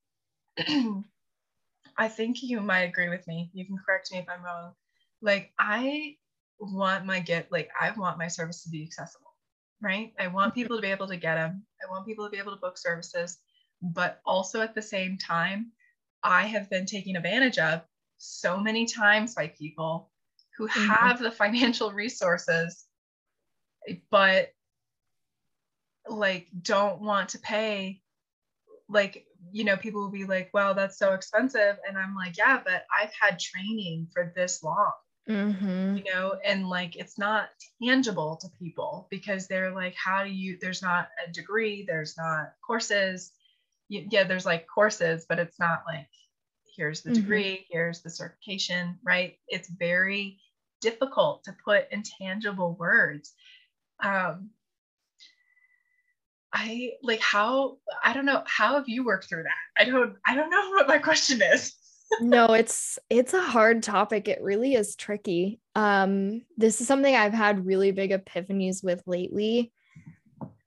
[1.97, 3.51] I think you might agree with me.
[3.53, 4.73] You can correct me if I'm wrong.
[5.21, 6.15] Like I
[6.59, 9.33] want my get, like I want my service to be accessible,
[9.81, 10.11] right?
[10.19, 10.61] I want mm-hmm.
[10.61, 11.63] people to be able to get them.
[11.85, 13.37] I want people to be able to book services,
[13.81, 15.71] but also at the same time,
[16.23, 17.81] I have been taken advantage of
[18.17, 20.09] so many times by people
[20.57, 20.89] who mm-hmm.
[20.89, 22.85] have the financial resources
[24.09, 24.49] but
[26.07, 28.01] like don't want to pay
[28.89, 32.59] like you know people will be like well that's so expensive and i'm like yeah
[32.63, 34.91] but i've had training for this long
[35.27, 35.97] mm-hmm.
[35.97, 37.49] you know and like it's not
[37.81, 42.53] tangible to people because they're like how do you there's not a degree there's not
[42.65, 43.31] courses
[43.89, 46.07] yeah there's like courses but it's not like
[46.75, 47.21] here's the mm-hmm.
[47.21, 50.39] degree here's the certification right it's very
[50.85, 53.33] difficult to put in tangible words.
[53.99, 54.51] Um,
[56.53, 59.81] I like how I don't know how have you worked through that?
[59.81, 61.73] I don't I don't know what my question is.
[62.21, 64.27] no, it's it's a hard topic.
[64.27, 65.59] It really is tricky.
[65.75, 69.73] Um this is something I've had really big epiphanies with lately.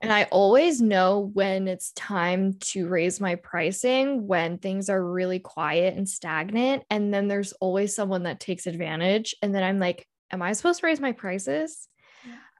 [0.00, 5.40] And I always know when it's time to raise my pricing when things are really
[5.40, 6.85] quiet and stagnant.
[6.88, 9.35] And then there's always someone that takes advantage.
[9.42, 11.88] And then I'm like, am I supposed to raise my prices?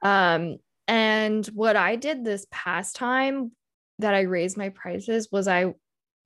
[0.03, 0.35] Yeah.
[0.35, 3.51] Um, and what I did this past time
[3.99, 5.73] that I raised my prices was I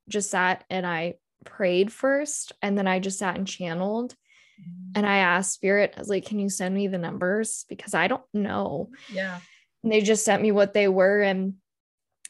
[0.08, 4.14] just sat and I prayed first and then I just sat and channeled
[4.62, 4.92] mm-hmm.
[4.96, 8.08] and I asked spirit I was like can you send me the numbers because I
[8.08, 8.90] don't know.
[9.12, 9.40] Yeah.
[9.84, 11.56] And they just sent me what they were and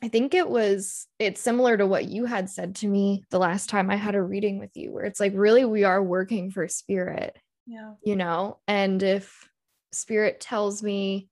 [0.01, 3.69] I think it was it's similar to what you had said to me the last
[3.69, 6.67] time I had a reading with you where it's like really we are working for
[6.67, 7.93] spirit yeah.
[8.03, 9.49] You know, and if
[9.91, 11.29] spirit tells me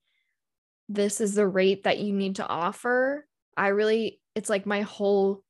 [0.87, 3.25] this is the rate that you need to offer,
[3.57, 5.43] I really, it's like my whole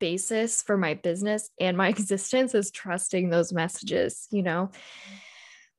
[0.00, 4.70] basis for my business and my existence is trusting those messages, you know.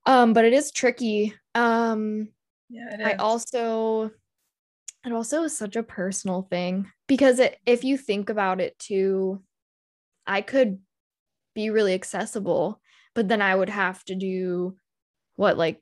[0.05, 1.33] Um, but it is tricky.
[1.55, 2.29] Um,
[2.69, 4.11] yeah, I also,
[5.05, 9.41] it also is such a personal thing because it, if you think about it too,
[10.27, 10.79] I could
[11.53, 12.81] be really accessible
[13.15, 14.77] but then I would have to do
[15.35, 15.81] what like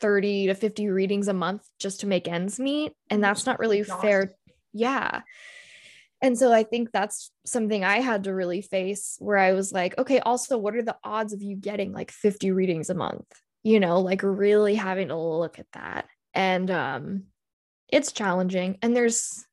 [0.00, 3.82] 30 to 50 readings a month just to make ends meet and that's not really
[3.82, 4.32] fair
[4.72, 5.22] yeah.
[6.20, 9.96] And so i think that's something i had to really face where i was like
[9.98, 13.26] okay also what are the odds of you getting like 50 readings a month?
[13.62, 16.06] You know like really having to look at that.
[16.32, 17.24] And um
[17.88, 19.44] it's challenging and there's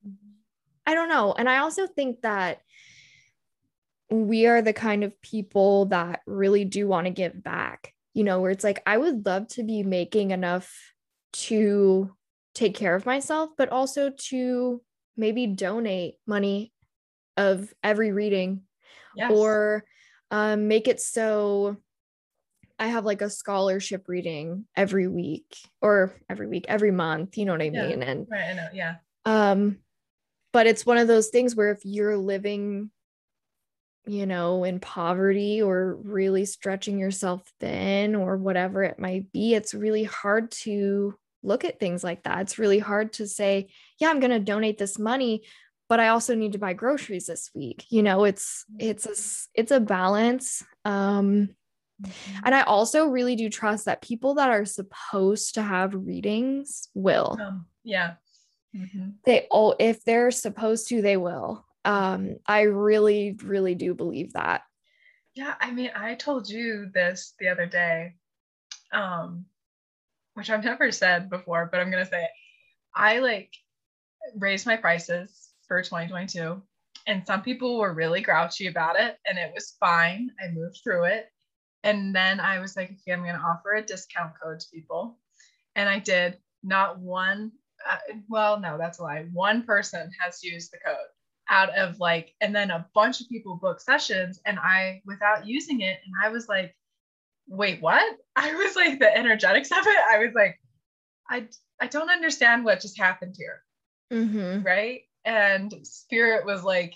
[0.88, 2.62] i don't know and i also think that
[4.12, 8.42] we are the kind of people that really do want to give back you know
[8.42, 10.94] where it's like i would love to be making enough
[11.34, 12.14] to
[12.54, 14.82] take care of myself but also to
[15.16, 16.72] maybe donate money
[17.38, 18.62] of every reading
[19.16, 19.32] yes.
[19.32, 19.86] or
[20.30, 21.78] um, make it so
[22.82, 27.52] I have like a scholarship reading every week or every week, every month, you know
[27.52, 28.02] what I yeah, mean?
[28.02, 28.96] And right, I know, yeah.
[29.24, 29.78] Um,
[30.52, 32.90] but it's one of those things where if you're living,
[34.06, 39.74] you know, in poverty or really stretching yourself thin or whatever it might be, it's
[39.74, 42.42] really hard to look at things like that.
[42.42, 45.44] It's really hard to say, yeah, I'm going to donate this money,
[45.90, 47.86] but I also need to buy groceries this week.
[47.90, 50.64] You know, it's it's a it's a balance.
[50.86, 51.50] Um
[52.02, 52.40] Mm-hmm.
[52.46, 57.38] And I also really do trust that people that are supposed to have readings will.
[57.40, 58.14] Um, yeah.
[58.76, 59.10] Mm-hmm.
[59.26, 61.66] They all, if they're supposed to, they will.
[61.86, 64.62] Um, I really, really do believe that.
[65.36, 65.56] Yeah.
[65.60, 68.16] I mean, I told you this the other day,
[68.92, 69.46] um,
[70.34, 72.32] which I've never said before, but I'm to say it.
[72.94, 73.52] I like
[74.38, 76.62] raised my prices for 2022
[77.08, 80.30] and some people were really grouchy about it and it was fine.
[80.44, 81.28] I moved through it.
[81.84, 85.18] And then I was like, okay, I'm to offer a discount code to people.
[85.76, 86.38] And I did.
[86.64, 87.52] Not one,
[87.90, 87.98] uh,
[88.30, 89.26] well, no, that's a lie.
[89.34, 90.96] One person has used the code
[91.52, 95.82] out of like, and then a bunch of people book sessions and I, without using
[95.82, 96.76] it, and I was like,
[97.48, 98.18] wait, what?
[98.36, 100.60] I was like, the energetics of it, I was like,
[101.30, 101.48] I,
[101.80, 103.62] I don't understand what just happened here.
[104.12, 104.64] Mm-hmm.
[104.64, 105.02] Right.
[105.24, 106.96] And spirit was like,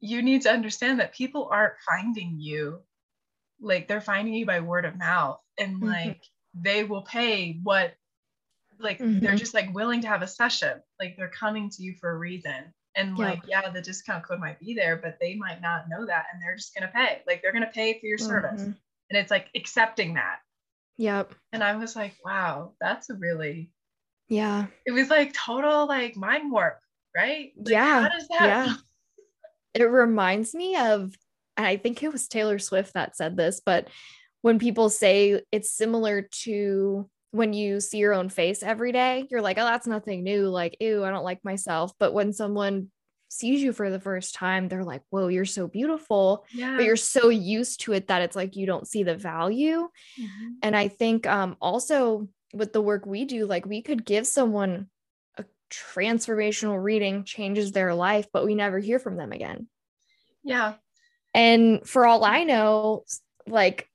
[0.00, 2.80] you need to understand that people aren't finding you
[3.60, 5.86] like they're finding you by word of mouth and mm-hmm.
[5.86, 6.22] like
[6.54, 7.94] they will pay what
[8.78, 9.20] like mm-hmm.
[9.20, 12.18] they're just like willing to have a session like they're coming to you for a
[12.18, 16.06] reason and like yeah the discount code might be there but they might not know
[16.06, 17.22] that and they're just going to pay.
[17.26, 18.60] Like they're going to pay for your service.
[18.60, 18.72] Mm-hmm.
[19.10, 20.38] and it's like accepting that.
[20.96, 21.34] Yep.
[21.52, 23.70] And i was like wow that's a really
[24.28, 24.66] yeah.
[24.86, 26.78] It was like total like mind warp
[27.14, 27.52] right?
[27.56, 28.08] Like, yeah.
[28.30, 28.74] yeah.
[29.74, 31.16] It reminds me of
[31.56, 33.88] and I think it was Taylor Swift that said this, but
[34.42, 39.42] when people say it's similar to when you see your own face every day, you're
[39.42, 40.48] like, oh, that's nothing new.
[40.48, 41.92] Like, ew, I don't like myself.
[41.98, 42.92] But when someone
[43.28, 46.44] sees you for the first time, they're like, whoa, you're so beautiful.
[46.54, 46.76] Yeah.
[46.76, 49.88] But you're so used to it that it's like you don't see the value.
[50.16, 50.48] Mm-hmm.
[50.62, 54.88] And I think um, also with the work we do, like we could give someone
[55.36, 59.66] a transformational reading, changes their life, but we never hear from them again.
[60.44, 60.74] Yeah.
[61.34, 63.06] And for all I know,
[63.48, 63.88] like,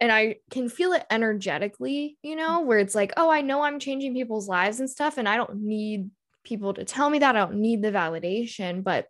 [0.00, 2.66] and I can feel it energetically, you know, mm.
[2.66, 5.18] where it's like, oh, I know I'm changing people's lives and stuff.
[5.18, 6.10] And I don't need
[6.44, 7.36] people to tell me that.
[7.36, 9.08] I don't need the validation, but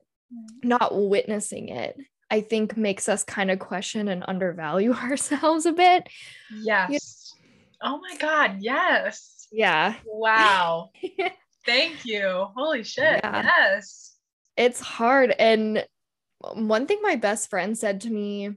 [0.63, 1.97] not witnessing it,
[2.31, 6.09] I think makes us kind of question and undervalue ourselves a bit.
[6.53, 6.89] Yes.
[6.91, 7.97] You know?
[7.97, 8.57] Oh my God.
[8.61, 9.49] Yes.
[9.51, 9.95] Yeah.
[10.05, 10.91] Wow.
[11.67, 12.49] Thank you.
[12.57, 13.21] Holy shit.
[13.23, 13.43] Yeah.
[13.43, 14.17] Yes.
[14.57, 15.35] It's hard.
[15.39, 15.87] And
[16.55, 18.51] one thing my best friend said to me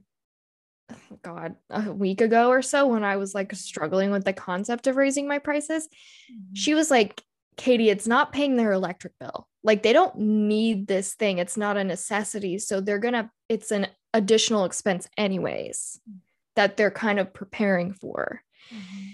[1.22, 4.96] god a week ago or so when i was like struggling with the concept of
[4.96, 5.88] raising my prices
[6.30, 6.54] mm-hmm.
[6.54, 7.22] she was like
[7.56, 11.76] katie it's not paying their electric bill like they don't need this thing it's not
[11.76, 16.18] a necessity so they're gonna it's an additional expense anyways mm-hmm.
[16.56, 18.42] that they're kind of preparing for
[18.72, 19.08] mm-hmm.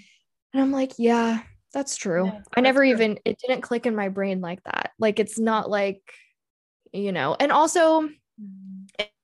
[0.53, 1.41] and i'm like yeah
[1.73, 2.89] that's true yeah, i never true.
[2.89, 6.01] even it didn't click in my brain like that like it's not like
[6.91, 8.09] you know and also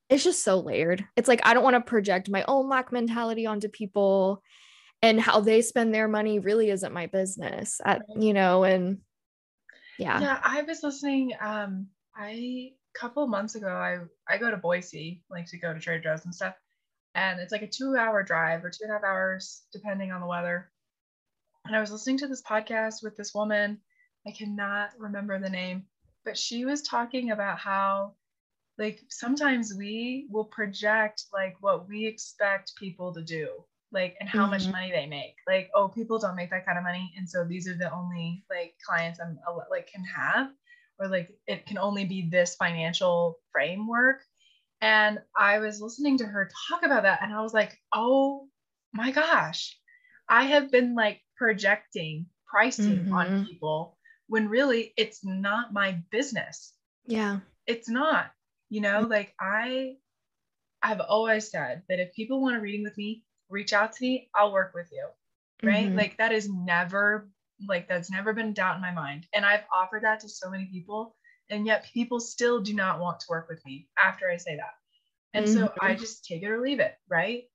[0.10, 1.06] it's just so layered.
[1.16, 4.42] It's like I don't want to project my own lack mentality onto people
[5.02, 7.82] and how they spend their money really isn't my business.
[7.84, 9.00] At, you know, and
[10.00, 10.20] yeah.
[10.20, 15.24] Yeah, I was listening um I a couple months ago I I go to Boise
[15.30, 16.56] like to go to Trader Joe's and stuff.
[17.14, 20.22] And it's like a two hour drive or two and a half hours depending on
[20.22, 20.72] the weather.
[21.66, 23.80] And I was listening to this podcast with this woman.
[24.26, 25.86] I cannot remember the name,
[26.24, 28.14] but she was talking about how
[28.78, 33.50] like sometimes we will project like what we expect people to do
[33.92, 34.52] like and how mm-hmm.
[34.52, 37.44] much money they make like oh people don't make that kind of money and so
[37.44, 39.40] these are the only like clients i'm
[39.72, 40.50] like can have
[41.00, 44.22] or like it can only be this financial framework
[44.82, 48.48] and i was listening to her talk about that and i was like oh
[48.94, 49.78] my gosh
[50.30, 53.46] I have been like projecting pricing on Mhm.
[53.46, 53.98] people
[54.28, 56.74] when really it's not my business.
[57.06, 57.40] Yeah.
[57.66, 58.32] It's not,
[58.70, 59.10] you know, Mm-hmm.
[59.10, 59.98] like I
[60.82, 64.30] I've always said that if people want a reading with me, reach out to me,
[64.36, 65.08] I'll work with you.
[65.64, 65.94] Right?
[65.94, 65.96] Mhm.
[65.96, 67.30] Like that is never
[67.68, 69.28] like that's never been a doubt in my mind.
[69.34, 71.16] And I've offered that to so many people,
[71.50, 74.76] and yet people still do not want to work with me after I say that.
[75.34, 77.46] And so I just take it or leave it, right?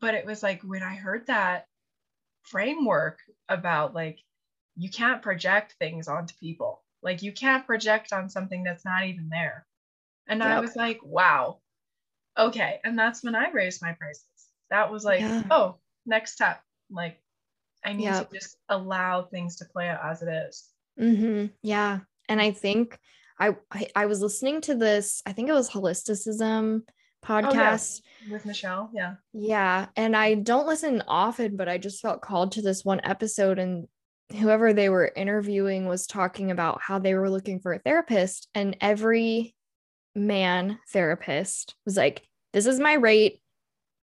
[0.00, 1.68] But it was like when I heard that
[2.42, 4.20] framework about like
[4.76, 6.84] you can't project things onto people.
[7.02, 9.66] Like you can't project on something that's not even there.
[10.30, 11.58] And I was like, wow.
[12.38, 12.80] Okay.
[12.84, 14.24] And that's when I raised my prices.
[14.70, 15.42] That was like, Yeah.
[15.50, 15.76] oh,
[16.06, 16.62] next step.
[16.90, 17.20] Like
[17.84, 18.30] I need Yep.
[18.30, 20.68] to just allow things to play out as it is.
[20.98, 22.00] hmm Yeah.
[22.28, 22.98] And I think
[23.38, 26.82] I, I I was listening to this, I think it was holisticism
[27.24, 28.02] podcast.
[28.30, 28.90] With Michelle.
[28.94, 29.14] Yeah.
[29.32, 29.86] Yeah.
[29.96, 33.58] And I don't listen often, but I just felt called to this one episode.
[33.58, 33.88] And
[34.38, 38.48] whoever they were interviewing was talking about how they were looking for a therapist.
[38.54, 39.54] And every
[40.14, 43.40] man therapist was like, This is my rate.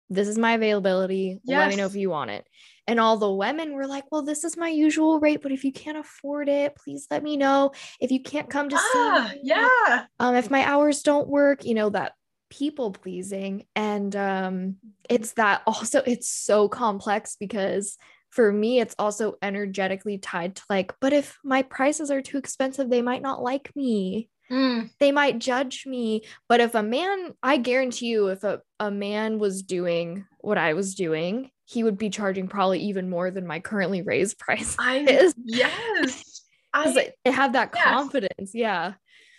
[0.08, 1.40] This is my availability.
[1.46, 2.44] Let me know if you want it.
[2.86, 5.72] And all the women were like, Well, this is my usual rate, but if you
[5.72, 7.72] can't afford it, please let me know.
[8.00, 10.04] If you can't come to Ah, see me, yeah.
[10.18, 12.12] um if my hours don't work you know that
[12.50, 14.76] people pleasing and um
[15.08, 17.96] it's that also it's so complex because
[18.30, 22.90] for me it's also energetically tied to like but if my prices are too expensive
[22.90, 27.56] they might not like me Mm, they might judge me but if a man i
[27.56, 32.10] guarantee you if a, a man was doing what i was doing he would be
[32.10, 35.34] charging probably even more than my currently raised price I is.
[35.44, 36.42] yes.
[36.74, 37.84] I have that Yes.
[37.84, 38.94] confidence yeah.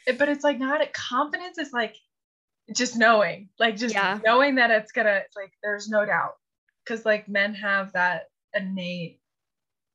[0.08, 1.96] It- but it's like not a confidence is like
[2.74, 4.20] just knowing like just Yeah.
[4.26, 6.36] knowing that it's gonna like there's no doubt.
[6.86, 9.20] Because like men have that innate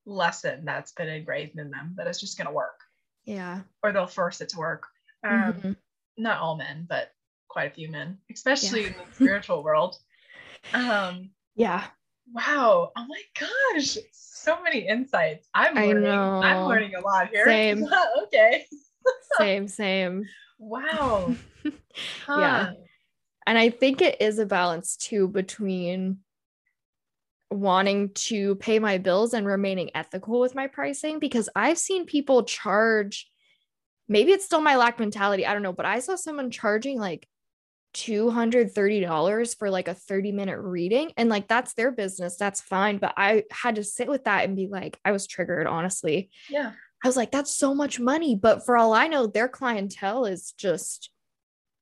[0.04, 2.80] lesson that's been engraved in them that it's just gonna work.
[3.24, 3.62] Yeah.
[3.82, 4.86] Or they'll force it to work
[5.24, 5.76] um Mhm.
[6.16, 7.12] not all men but
[7.48, 9.96] quite a few men especially in the spiritual world.
[10.72, 11.86] Um yeah.
[12.32, 12.92] wow.
[12.96, 13.96] Oh my gosh.
[14.12, 15.48] So many insights.
[15.54, 16.20] I'm learning.
[16.42, 17.44] I'm learning a lot here.
[17.44, 17.84] Same.
[18.24, 18.66] okay.
[19.38, 20.24] Same same.
[20.58, 21.34] Wow.
[22.26, 22.40] Huh.
[22.40, 22.72] Yeah.
[23.46, 26.18] and i think it is a balance too between
[27.50, 32.42] wanting to pay my bills and remaining ethical with my pricing because i've seen people
[32.42, 33.30] charge
[34.08, 37.26] maybe it's still my lack mentality i don't know but i saw someone charging like
[37.94, 43.14] $230 for like a 30 minute reading and like that's their business that's fine but
[43.16, 46.72] i had to sit with that and be like i was triggered honestly yeah
[47.04, 48.34] I was like, that's so much money.
[48.34, 51.10] But for all I know, their clientele is just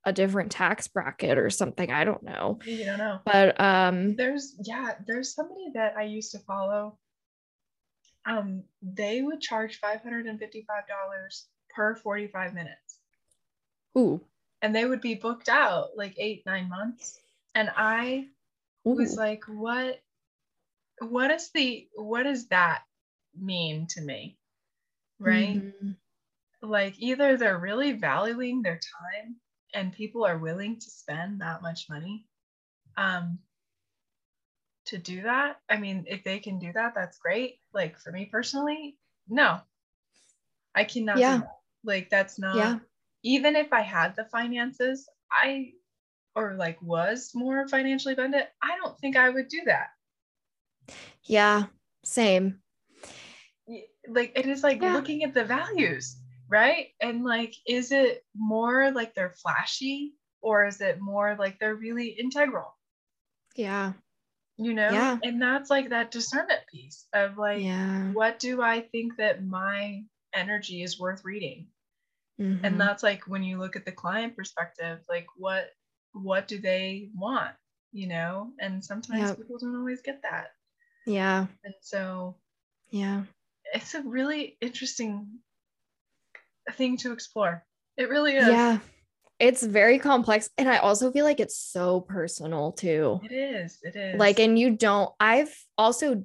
[0.05, 1.91] a different tax bracket or something.
[1.91, 2.59] I don't know.
[2.67, 6.99] you don't know But um there's yeah there's somebody that i used to follow
[8.27, 10.37] um they would charge $555
[11.75, 13.01] per 45 minutes.
[13.97, 14.21] Ooh,
[14.63, 17.21] and they would be booked out like eight nine months.
[17.55, 18.29] And i
[18.93, 20.03] was like what
[21.01, 22.85] what is the what does that
[23.37, 24.39] mean to me?
[25.19, 25.65] Right?
[25.65, 25.97] Mhm.
[26.63, 29.37] like either they're really valuing their time
[29.75, 32.27] and people are willing to spend that much money
[32.97, 33.39] um
[34.87, 35.61] to do that.
[35.69, 37.61] I mean if they can do that that's great.
[37.73, 38.99] Like for me personally
[39.29, 39.61] no.
[40.75, 41.37] I cannot Yeah.
[41.37, 42.79] do that like that's not Yeah.
[43.23, 45.73] even if i had the finances i
[46.35, 49.89] or like was more financially abundant i don't think i would do that
[51.25, 51.65] Yeah.
[52.05, 52.61] Same.
[54.09, 54.93] like it is like Yeah.
[54.93, 56.17] looking at the values
[56.49, 60.13] right and like is it more like they're flashy
[60.43, 62.77] or is it more like they're really integral
[63.57, 63.95] Yeah.
[64.59, 65.19] you know Yeah.
[65.23, 68.13] and that's like that discernment piece of like Yeah.
[68.13, 70.05] what do i think that my
[70.35, 71.69] energy is worth reading
[72.41, 72.65] Mhm.
[72.65, 75.71] and that's like when you look at the client perspective like what
[76.13, 77.55] what do they want
[77.93, 79.37] you know and sometimes Yep.
[79.37, 80.49] people don't always get that
[81.07, 81.47] yeah.
[81.65, 82.37] and so
[82.91, 83.23] Yeah.
[83.73, 85.41] it's a really interesting
[86.73, 87.65] thing to explore.
[87.97, 88.49] It really is.
[88.49, 88.79] Yeah.
[89.39, 90.49] It's very complex.
[90.57, 93.21] And I also feel like it's so personal too.
[93.25, 93.79] It is.
[93.83, 94.19] It is.
[94.19, 96.25] Like, and you don't, I've also,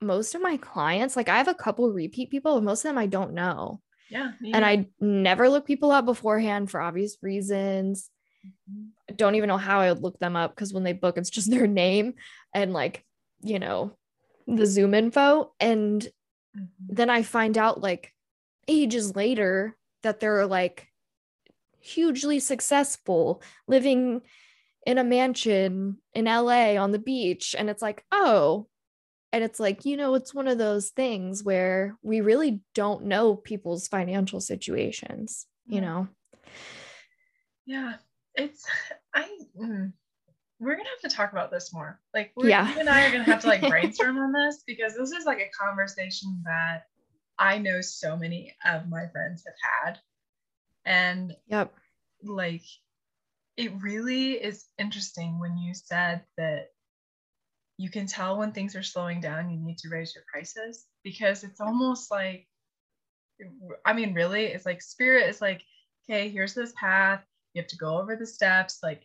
[0.00, 2.98] most of my clients, like I have a couple repeat people, and most of them
[2.98, 3.80] I don't know.
[4.10, 4.32] Yeah.
[4.42, 4.64] and.
[4.64, 8.10] I never look people up beforehand for obvious reasons.
[8.46, 8.88] Mhm.
[9.08, 11.30] I don't even know how I would look them up because when they book, it's
[11.30, 12.14] just their name
[12.54, 13.04] and like,
[13.42, 13.96] you know,
[14.46, 15.52] the Zoom info.
[15.60, 16.06] And
[16.56, 16.68] Mhm.
[16.88, 18.12] then I find out like
[18.66, 20.88] ages later that they're like
[21.80, 24.22] hugely successful, living
[24.86, 27.54] in a mansion in LA on the beach.
[27.58, 28.66] And it's like, oh,
[29.32, 33.36] and it's like you know it's one of those things where we really don't know
[33.36, 36.08] people's financial situations you know?
[37.66, 37.94] Yeah
[38.34, 38.64] it's
[39.14, 39.28] i
[39.60, 39.92] mm,
[40.58, 42.00] we're gonna have to talk about this more.
[42.14, 42.72] Like Yeah.
[42.72, 45.38] you and i are gonna have to like brainstorm on this because this is like
[45.38, 46.84] a conversation that
[47.38, 49.98] i know so many of my friends have had.
[50.84, 51.74] And yep.
[52.22, 52.64] like
[53.56, 56.68] it really is interesting when you said that
[57.80, 61.44] you can tell when things are slowing down you need to raise your prices because
[61.44, 62.46] it's almost like
[63.86, 65.62] i mean really it's like spirit is like
[66.08, 67.22] okay here's this path.
[67.54, 68.78] You have to go over the steps.
[68.82, 69.02] Like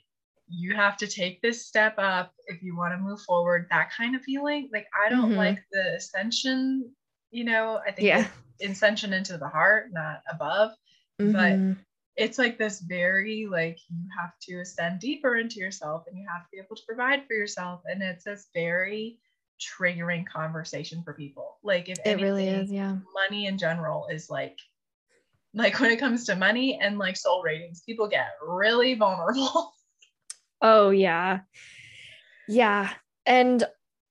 [0.48, 4.16] you have to take this step up if you want to move forward that kind
[4.16, 4.70] of feeling.
[4.74, 5.38] Like i don't Mhm.
[5.38, 6.92] like the ascension
[7.32, 8.28] you know i think yeah.
[8.62, 10.72] ascension into the heart not above.
[11.20, 11.78] But Mhm.
[12.18, 16.44] It's like this very like you have to ascend deeper into yourself and you have
[16.44, 19.20] to be able to provide for yourself and it's this very
[19.60, 24.30] triggering conversation for people like if it really anything, is yeah money in general is
[24.30, 24.58] like
[25.54, 29.74] like when it comes to money and like soul ratings people get really vulnerable
[30.62, 31.42] Oh, yeah.
[32.48, 32.92] Yeah.
[33.26, 33.64] And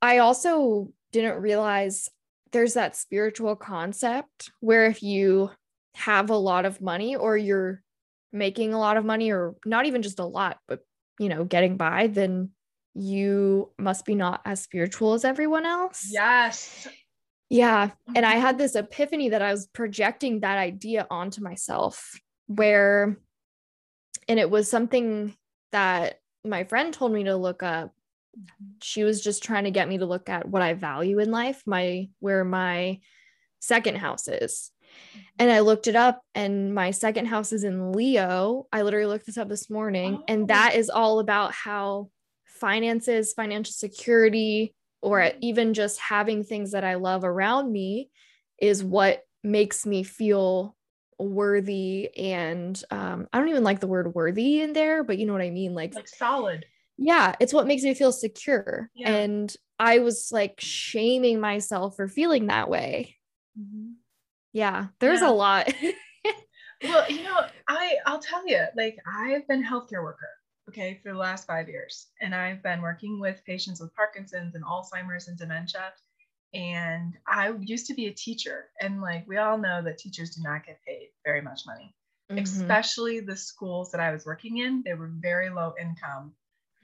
[0.03, 2.09] I also didn't realize
[2.53, 5.51] there's that spiritual concept where if you
[5.95, 7.83] have a lot of money or you're
[8.35, 10.81] making a lot of money or not even just a lot, but
[11.19, 12.51] you know, getting by, then
[12.95, 16.09] you must be not as spiritual as everyone else.
[16.11, 16.87] yes
[17.51, 17.91] Yeah.
[18.15, 18.41] And I mm-hmm.
[18.41, 23.19] had this epiphany that I was projecting that idea onto myself, where,
[24.29, 25.35] and it was something
[25.73, 27.93] that my friend told me to look up.
[28.37, 28.65] Mm-hmm.
[28.83, 31.63] She was just trying to get me to look at what I value in life,
[31.67, 33.01] my, where my
[33.61, 34.71] second house is.
[35.39, 38.67] And I looked it up, and my second house is in Leo.
[38.73, 40.25] I literally looked this up this morning, Oh.
[40.29, 42.11] and that is all about how
[42.45, 48.11] finances, financial security, or even just having things that I love around me
[48.59, 50.77] is what makes me feel
[51.19, 52.17] worthy.
[52.17, 55.43] And um, I don't even like the word worthy in there, but you know what
[55.43, 55.75] I mean?
[55.75, 56.65] Like, like solid
[56.97, 58.91] yeah, it's what makes me feel secure.
[58.95, 59.11] Yeah.
[59.11, 63.17] And I was like shaming myself for feeling that way.
[64.55, 65.29] Yeah, there's Yeah.
[65.29, 65.75] a lot.
[66.85, 70.29] well you know i i'll tell you like i've been a healthcare worker
[70.69, 74.65] okay for the last five years and i've been working with patients with parkinson's and
[74.65, 75.93] alzheimer's and dementia
[76.53, 80.43] and i used to be a teacher and like we all know that teachers do
[80.43, 81.95] not get paid very much money
[82.33, 82.43] Mhm.
[82.43, 86.33] especially the schools that i was working in they were very low income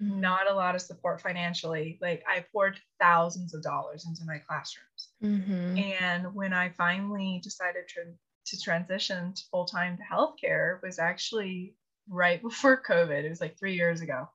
[0.01, 5.09] not a lot of support financially like i poured thousands of dollars into my classrooms
[5.23, 5.79] Mhm.
[5.79, 8.15] and when I finally decided to,
[8.47, 11.75] to transition to full time to healthcare was actually
[12.09, 13.25] right before COVID.
[13.25, 14.29] It was like three years ago,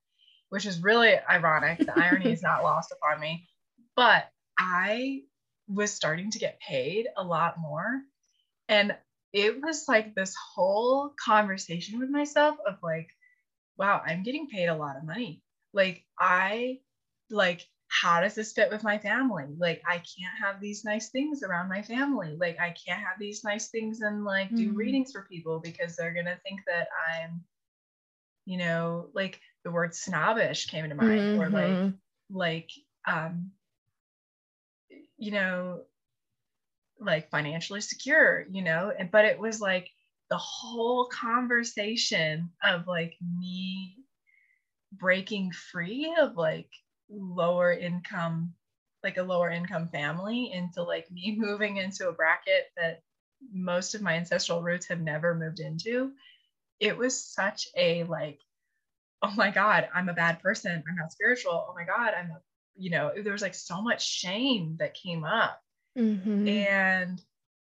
[0.50, 1.80] which is really ironic.
[1.80, 3.48] The irony is not lost upon me.
[3.96, 5.24] But I
[5.68, 8.02] was starting to get paid a lot more.
[8.70, 8.96] And
[9.34, 13.10] it was like this whole conversation with myself of like,
[13.78, 15.42] wow, I'm getting paid a lot of money.
[15.76, 16.82] Like, I
[17.32, 19.56] like how does this fit with my family?
[19.58, 22.36] Like, I can't have these nice things around my family.
[22.38, 24.76] Like, I can't have these nice things and like do Mhm.
[24.76, 27.46] readings for people because they're going to think that I'm,
[28.46, 32.00] you know, like the word snobbish came to mind or like, Mhm.
[32.30, 32.72] like,
[33.08, 33.52] um,
[35.18, 35.86] you know,
[37.00, 39.90] like financially secure, you know, and but it was like
[40.30, 44.05] the whole conversation of like me
[44.98, 46.70] breaking free of like
[47.10, 48.54] lower income
[49.04, 53.02] like a lower income family into like me moving into a bracket that
[53.54, 56.12] most of my ancestral roots have never moved into
[56.80, 58.40] it was such a like
[59.22, 62.42] oh my god i'm a bad person i'm not spiritual oh my god i'm a
[62.76, 65.62] you know there was like so much shame that came up
[65.98, 66.48] Mhm.
[66.48, 67.22] and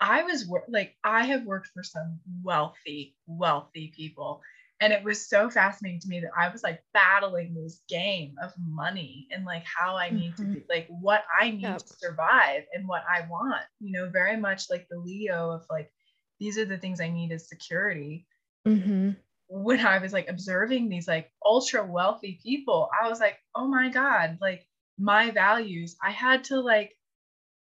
[0.01, 4.43] I was like, I have worked for some wealthy, wealthy people.
[4.85, 8.53] And it was so fascinating to me that I was like battling this game of
[8.59, 10.53] money and like how I need to Mhm.
[10.53, 11.81] be, like what I need Yep.
[11.81, 15.91] to survive and what I want, you know, very much like the Leo of like,
[16.39, 18.27] these are the things I need as security.
[18.67, 19.17] Mhm.
[19.49, 23.89] When I was like observing these like ultra wealthy people, I was like, oh my
[23.89, 24.67] God, like
[24.99, 26.99] my values, I had to like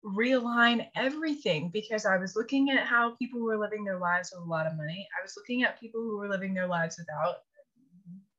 [0.06, 4.49] realign everything because I was looking at how people were living their lives with a
[4.49, 5.08] lot of money.
[5.18, 7.36] I was looking at people who were living their lives without,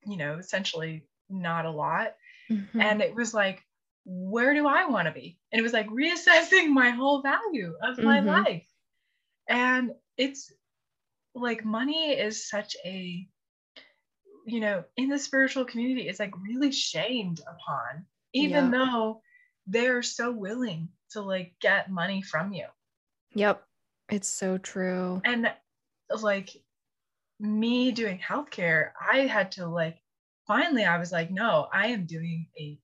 [0.07, 2.15] you know, essentially not a lot.
[2.51, 2.81] Mhm.
[2.81, 3.63] And it was like,
[4.05, 5.39] where do I want to be?
[5.53, 8.35] And it was like reassessing my whole value of my Mhm.
[8.47, 8.67] life.
[9.49, 10.53] And it's
[11.35, 13.27] like money is such a,
[14.47, 18.71] you know, in the spiritual community, it's like really shamed upon, even Yeah.
[18.71, 19.21] though
[19.67, 22.67] they're so willing to like get money from you.
[23.35, 23.63] Yep.
[24.11, 25.23] It's so true.
[25.25, 25.53] And
[26.21, 26.51] like
[27.41, 29.99] me doing healthcare, I had to like
[30.47, 32.79] finally I was like, no, I am doing a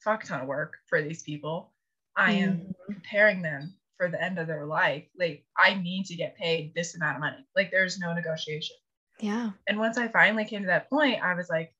[0.00, 1.72] fuck ton of work for these people.
[2.16, 2.74] I am Mhm.
[2.86, 5.04] preparing them for the end of their life.
[5.18, 7.46] Like I need to get paid this amount of money.
[7.56, 8.76] Like there's no negotiation.
[9.20, 9.52] Yeah.
[9.66, 11.74] And once I finally came to that point, I was like,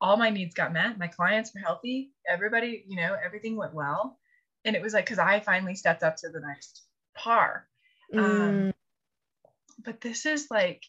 [0.00, 0.98] all my needs got met.
[0.98, 2.12] My clients were healthy.
[2.28, 4.18] Everybody, you know, everything went well.
[4.64, 6.82] And it was like, because I finally stepped up to the next
[7.14, 7.66] par.
[8.16, 8.72] Um, Mm,
[9.84, 10.84] But this is like,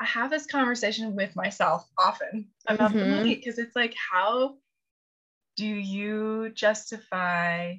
[0.00, 3.16] I have this conversation with myself often about the Mhm.
[3.16, 4.58] money because it's like, how
[5.56, 7.76] do you justify,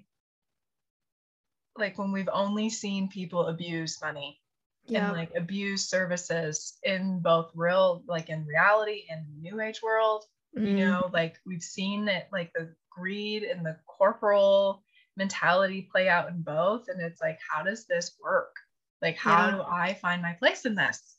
[1.77, 4.41] like, when we've only seen people abuse money
[4.87, 5.09] yeah.
[5.09, 10.61] and like abuse services in both real like in reality and new age world you
[10.61, 14.83] Mm, know like we've seen it like the greed and the corporal
[15.15, 18.55] mentality play out in both and it's like how does this work
[19.01, 19.57] like how Yeah.
[19.57, 21.17] do i find my place in this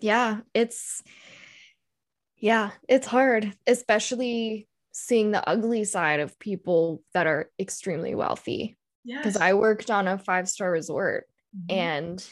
[0.00, 0.40] yeah.
[0.52, 1.00] It's,
[2.38, 8.76] yeah, it's hard, especially seeing the ugly side of people that are extremely wealthy.
[9.04, 11.74] yeah Because I worked on a five star resort Mm-hmm.
[11.74, 12.26] and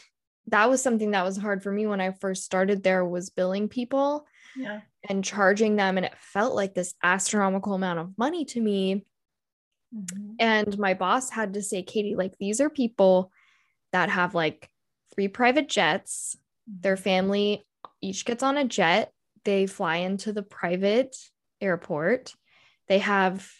[0.47, 3.69] that was something that was hard for me when I first started there was billing
[3.69, 4.81] people yeah.
[5.09, 9.05] and charging them and it felt like this astronomical amount of money to me.
[9.93, 10.35] Mhm.
[10.39, 13.29] and my boss had to say Katie like these are people
[13.91, 14.69] that have like
[15.13, 16.37] three private jets.
[16.65, 17.65] Their family
[18.01, 19.11] each gets on a jet.
[19.43, 21.17] They fly into the private
[21.59, 22.33] airport.
[22.87, 23.51] They have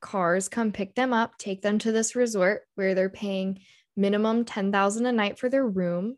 [0.00, 3.58] cars come pick them up take them to this resort where they're paying
[3.96, 6.16] minimum 10,000 a night for their room.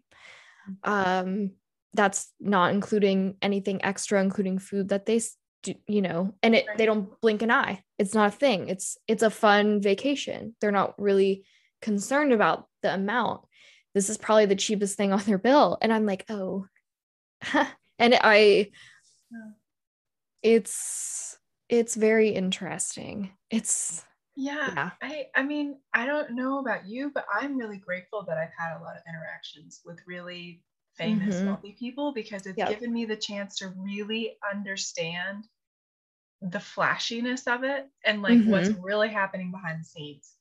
[0.85, 1.53] Um
[1.95, 5.21] that's not including anything extra including food that they
[5.63, 7.83] do, you know and it they don't blink an eye.
[7.99, 8.69] It's not a thing.
[8.69, 10.55] It's it's a fun vacation.
[10.61, 11.45] They're not really
[11.83, 13.43] concerned about the amount.
[13.95, 15.79] This is probably the cheapest thing on their bill.
[15.81, 16.67] And i'm like oh.
[18.01, 18.71] And i
[20.43, 21.37] it's
[21.69, 23.33] it's very interesting.
[23.51, 24.05] It's
[24.37, 24.91] yeah yeah.
[25.03, 28.77] I, I mean, I don't know about you, but I'm really grateful that I've had
[28.77, 30.63] a lot of interactions with really
[30.99, 31.47] famous, Mhm.
[31.47, 32.65] wealthy people because it's Yep.
[32.65, 35.45] given me the chance to really understand
[36.43, 40.35] the flashiness of it and like what's really happening behind the scenes.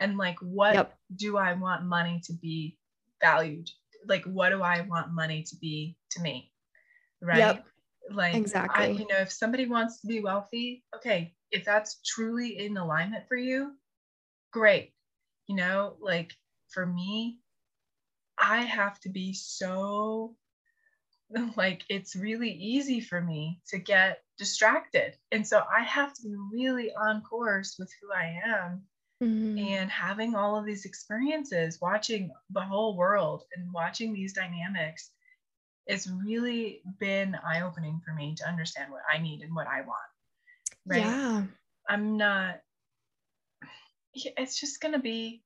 [0.00, 0.98] And like, what Yep.
[1.16, 2.78] do I want money to be
[3.20, 3.70] valued?
[4.06, 6.52] Like, what do I want money to be to me?
[7.22, 7.62] Right.
[7.62, 7.66] Yep.
[8.10, 8.96] Like, I, Exactly.
[8.96, 13.36] you know, if somebody wants to be wealthy, okay, if that's truly in alignment for
[13.36, 13.76] you,
[14.52, 14.94] great.
[15.48, 16.32] You know, like
[16.70, 17.41] for me,
[18.42, 20.36] I have to be so
[21.56, 25.16] like it's really easy for me to get distracted.
[25.32, 28.88] And so I have to be really on course with who I am
[29.22, 29.70] Mhm.
[29.70, 35.12] and having all of these experiences, watching the whole world and watching these dynamics,
[35.86, 39.82] it's really been eye opening for me to understand what I need and what I
[39.82, 40.10] want.
[40.86, 41.00] Right.
[41.00, 41.44] yeah
[41.88, 42.60] I'm not,
[44.14, 45.42] it's just going to be,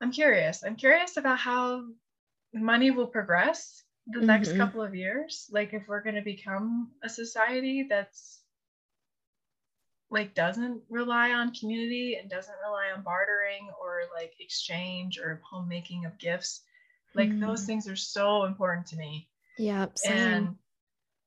[0.00, 0.64] I'm curious.
[0.64, 1.86] I'm curious about how
[2.52, 4.56] money will progress the next Mhm.
[4.56, 5.48] couple of years.
[5.52, 8.42] Like, if we're going to become a society that's
[10.10, 16.04] like doesn't rely on community and doesn't rely on bartering or like exchange or homemaking
[16.04, 16.62] of gifts
[17.14, 17.66] like those Mhm.
[17.66, 19.28] things are so important to me
[19.58, 20.12] yeah same.
[20.12, 20.58] and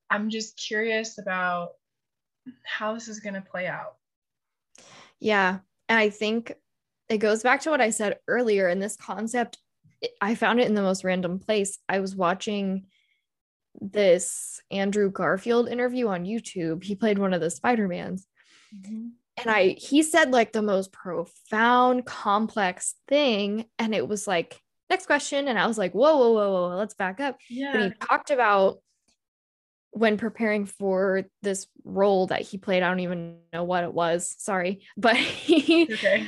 [0.09, 1.73] i'm just curious about
[2.63, 3.97] how this is going to play out
[5.19, 5.59] Yeah.
[5.89, 6.53] And I think
[7.09, 8.67] it goes back to what I said earlier.
[8.67, 9.57] And this concept,
[10.21, 11.79] I found it in the most random place.
[11.87, 12.85] I was watching
[13.79, 16.83] this Andrew Garfield interview on YouTube.
[16.83, 18.27] He played one of the Spider-Mans.
[18.75, 19.07] Mm-hmm.
[19.39, 23.65] And I he said like the most profound, complex thing.
[23.77, 25.47] And it was like, next question.
[25.47, 27.35] And I was like, whoa, whoa, whoa, whoa, let's back up.
[27.35, 28.79] But yeah he talked about
[29.91, 32.83] when preparing for this role that he played.
[32.83, 34.35] I don't even know what it was.
[34.39, 34.81] Sorry.
[34.97, 36.27] But he okay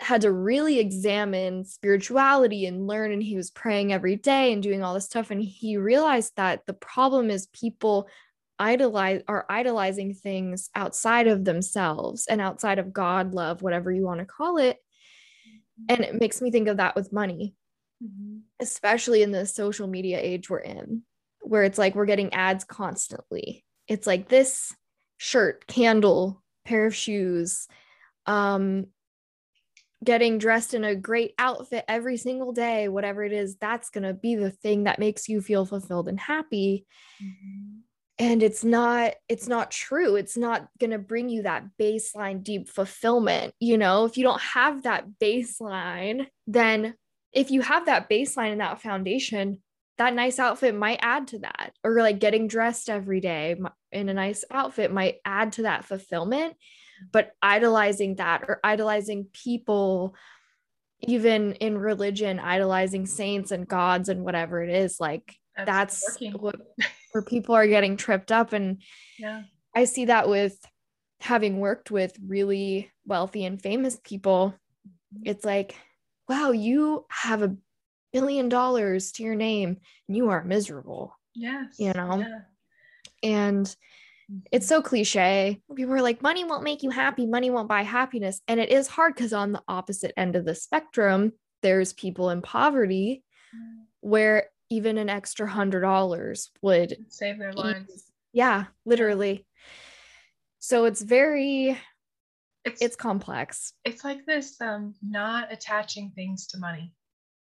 [0.00, 4.82] had to really examine spirituality and learn and he was praying every day and doing
[4.82, 8.08] all this stuff and he realized that the problem is people
[8.58, 14.20] idolize are idolizing things outside of themselves and outside of god love whatever you want
[14.20, 14.78] to call it
[15.88, 17.54] and it makes me think of that with money
[18.02, 18.40] Mhm.
[18.60, 21.02] especially in the social media age we're in
[21.40, 24.74] where it's like we're getting ads constantly it's like this
[25.16, 27.68] shirt candle pair of shoes
[28.26, 28.86] um
[30.04, 34.14] getting dressed in a great outfit every single day whatever it is that's going to
[34.14, 36.86] be the thing that makes you feel fulfilled and happy.
[37.22, 37.80] Mhm.
[38.18, 40.14] and it's not it's not true.
[40.16, 44.04] It's not going to bring you that baseline deep fulfillment you know?
[44.04, 46.94] If you don't have that baseline then
[47.32, 49.60] if you have that baseline and that foundation
[49.98, 51.72] that nice outfit might add to that.
[51.84, 53.54] Or like getting dressed every day
[53.92, 56.54] in a nice outfit might add to that fulfillment
[57.12, 60.14] but idolizing that or idolizing people
[61.00, 66.56] even in religion idolizing saints and gods and whatever it is like that's, that's what
[67.12, 68.52] where people are getting tripped up.
[68.52, 68.82] And
[69.18, 69.42] yeah.
[69.74, 70.58] I see that with
[71.20, 74.54] having worked with really wealthy and famous people
[74.86, 75.22] mm-hmm.
[75.24, 75.74] it's like
[76.28, 77.56] wow you have a
[78.12, 79.78] billion dollars to your name
[80.08, 81.76] and you are miserable yes.
[81.78, 82.18] you know?
[82.18, 82.40] Yeah.
[83.22, 83.76] and
[84.50, 85.60] it's so cliche.
[85.74, 88.40] People are like, money won't make you happy, money won't buy happiness.
[88.48, 92.42] And it is hard because on the opposite end of the spectrum, there's people in
[92.42, 93.22] poverty
[93.54, 93.84] mm.
[94.00, 98.04] where even an extra hundred dollars would save their lives.
[98.32, 99.46] Yeah, literally.
[100.58, 101.78] So it's very
[102.64, 103.74] it's it's complex.
[103.84, 106.92] It's like this um not attaching things to money,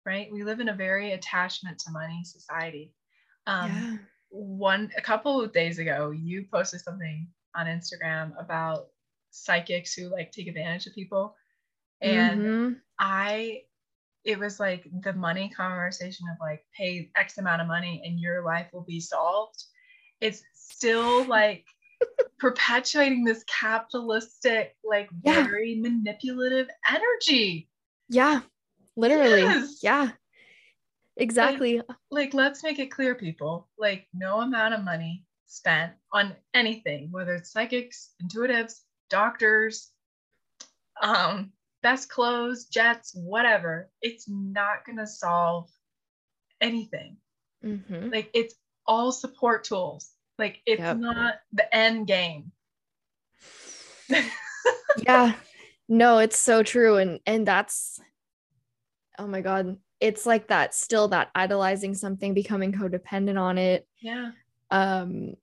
[0.05, 0.31] right?
[0.31, 2.93] We live in a very attachment to money society.
[3.45, 3.97] Um yeah
[4.31, 8.87] one a couple of days ago you posted something on instagram about
[9.29, 11.35] psychics who like take advantage of people
[12.01, 12.73] and mm-hmm.
[12.99, 13.61] i
[14.23, 18.43] it was like the money conversation of like pay x amount of money and your
[18.43, 19.65] life will be solved
[20.21, 21.65] it's still like
[22.39, 25.43] perpetuating this capitalistic like yeah.
[25.43, 27.67] very manipulative energy
[28.09, 28.41] yeah
[28.95, 29.79] literally yes.
[29.83, 30.11] yeah
[31.17, 31.77] Exactly.
[31.77, 33.69] Like, like, let's make it clear, people.
[33.77, 39.91] Like, no amount of money spent on anything, whether it's psychics, intuitives, doctors,
[41.01, 41.51] um,
[41.83, 45.69] best clothes, jets, whatever, it's not to solve
[46.61, 47.17] anything.
[47.63, 48.09] Mm-hmm.
[48.09, 48.55] Like, it's
[48.85, 50.11] all support tools.
[50.37, 50.97] Like, it's yep.
[50.97, 52.51] not the end game.
[55.05, 55.33] yeah.
[55.89, 56.97] No, it's so true.
[56.97, 57.99] And, and that's,
[59.19, 63.87] oh my God, it's like that still that idolizing something becoming codependent on it.
[64.01, 64.31] Yeah.
[64.71, 65.35] Um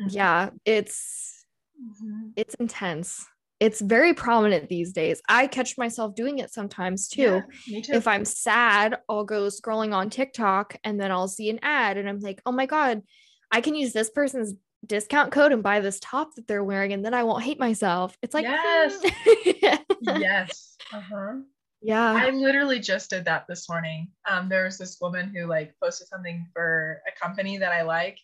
[0.00, 0.06] mm-hmm.
[0.08, 1.44] yeah it's
[1.80, 2.30] mm-hmm.
[2.34, 3.26] it's intense.
[3.60, 5.20] It's very prominent these days.
[5.28, 7.42] I catch myself doing it sometimes too.
[7.66, 7.92] Yeah, too.
[7.92, 12.08] If i'm sad i'll go scrolling on tiktok and then i'll see an ad and
[12.08, 13.02] i'm like oh my god
[13.50, 14.54] i can use this person's
[14.86, 18.16] discount code and buy this top that they're wearing and then i won't hate myself.
[18.22, 19.04] It's like yes.
[20.00, 20.76] Yes.
[20.92, 21.40] Uh-huh
[21.80, 22.12] yeah.
[22.12, 24.08] I literally just did that this morning.
[24.28, 28.18] Um, there was this woman who like posted something for a company that I like,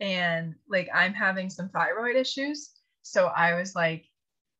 [0.00, 2.70] and like I'm having some thyroid issues.
[3.02, 4.04] So I was like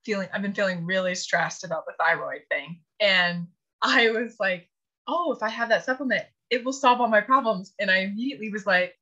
[0.04, 2.80] feeling, I've been feeling really stressed about the thyroid thing.
[3.00, 3.46] And
[3.82, 4.68] I was like,
[5.06, 7.72] oh, if I have that supplement, it will solve all my problems.
[7.78, 8.94] And I immediately was like,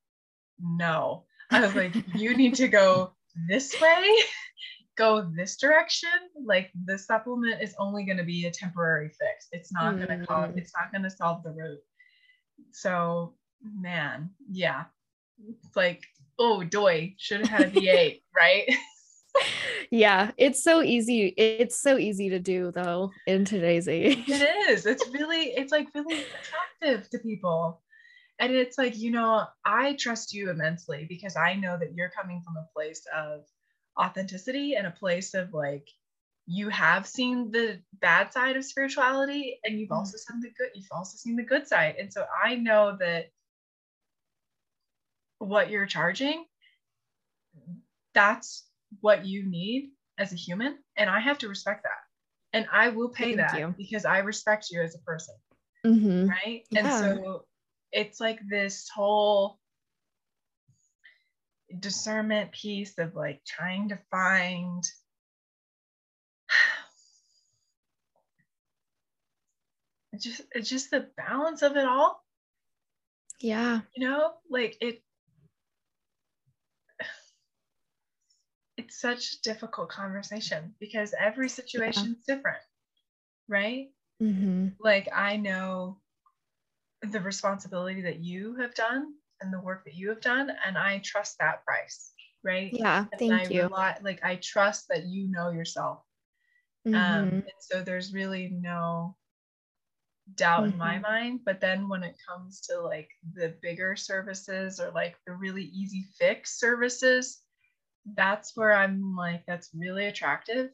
[0.58, 1.24] no.
[1.50, 3.12] I was like, you need to go
[3.48, 4.16] this way
[5.00, 6.10] go this direction,
[6.44, 9.48] like the supplement is only going to be a temporary fix.
[9.50, 10.06] It's not mm.
[10.06, 11.80] going to cause, it's not going to solve the root.
[12.72, 14.84] So, man, yeah.
[15.48, 16.02] It's like,
[16.38, 18.68] oh, doy, should have had a V8, right?
[19.90, 21.32] yeah, it's so easy.
[21.36, 24.28] It's so easy to do though in today's age.
[24.28, 24.84] It is.
[24.84, 26.24] It's really, it's like really
[26.82, 27.80] attractive to people.
[28.38, 32.42] And it's like, you know, I trust you immensely because I know that you're coming
[32.44, 33.44] from a place of
[34.00, 35.88] authenticity and a place of like
[36.46, 40.20] you have seen the bad side of spirituality and you've also mm.
[40.20, 43.26] seen the good you've also seen the good side and so i know that
[45.38, 46.44] what you're charging
[48.14, 48.66] that's
[49.00, 53.10] what you need as a human and i have to respect that and i will
[53.10, 53.74] pay Thank that you.
[53.78, 55.34] because i respect you as a person
[55.86, 56.28] mm-hmm.
[56.28, 56.80] right yeah.
[56.80, 56.88] and
[57.20, 57.44] so
[57.92, 59.59] it's like this whole
[61.78, 64.82] discernment piece of like trying to find
[70.12, 72.24] it's just it's just the balance of it all.
[73.40, 73.82] Yeah.
[73.94, 75.02] You know like it
[78.76, 82.58] it's such a difficult conversation because every situation is different
[83.48, 83.90] right?
[84.22, 84.68] Mm-hmm.
[84.78, 85.96] like i know
[87.00, 91.00] the responsibility that you have done and the work that you have done and i
[91.04, 92.12] trust that price
[92.44, 96.02] right yeah and thank I you rely, like i trust that you know yourself
[96.86, 96.96] um, mm-hmm.
[96.96, 99.16] um and so there's really no
[100.36, 100.72] doubt mm-hmm.
[100.72, 101.02] in my mm-hmm.
[101.02, 105.64] mind but then when it comes to like the bigger services or like the really
[105.64, 107.40] easy fix services
[108.14, 110.70] that's where i'm like that's really attractive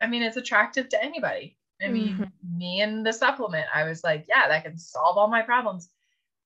[0.00, 2.58] i mean it's attractive to anybody i mean mm-hmm.
[2.58, 5.88] me and the supplement i was like yeah that can solve all my problems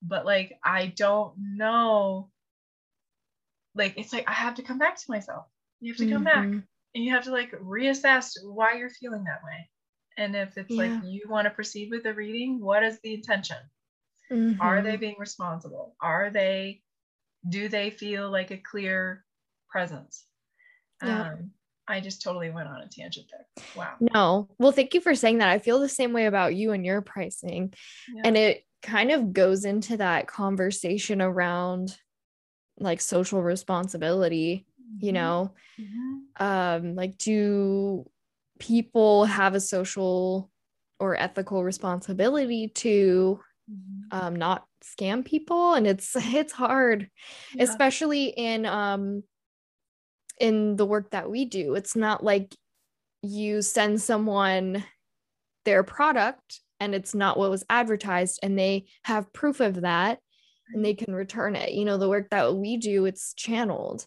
[0.03, 2.30] but like I don't know
[3.74, 5.46] like it's like I have to come back to myself.
[5.80, 6.64] You have to come back Mhm.
[6.94, 9.70] and you have to like reassess why you're feeling that way.
[10.16, 10.76] And if it's Yeah.
[10.98, 13.59] like you want to proceed with the reading, what is the intention?
[14.61, 15.01] Are they Mhm.
[15.01, 15.96] being responsible?
[16.01, 16.82] Are they
[17.48, 19.24] do they feel like a clear
[19.68, 20.26] presence?
[21.03, 21.30] Yeah.
[21.32, 21.55] Um,
[21.88, 23.46] I just totally went on a tangent there.
[23.74, 23.96] Wow.
[24.01, 24.55] No.
[24.59, 25.48] Well, thank you for saying that.
[25.48, 27.72] I feel the same way about you and your pricing.
[28.14, 28.22] Yeah.
[28.26, 31.99] And it kind of goes into that conversation around
[32.78, 34.66] like social responsibility,
[35.01, 35.12] you Mhm.
[35.12, 36.31] know, Mhm.
[36.39, 38.09] um like do
[38.61, 40.51] people have a social
[41.01, 44.11] or ethical responsibility to Mhm.
[44.12, 47.11] um not scam people and it's it's hard
[47.53, 47.76] Yeah.
[47.76, 49.24] especially in um
[50.39, 52.55] in the work that we do it's not like
[53.22, 54.85] you send someone
[55.64, 60.18] their product and it's not what was advertised and they have proof of that
[60.72, 61.72] and they can return it.
[61.72, 64.07] You know the work that we do it's channeled.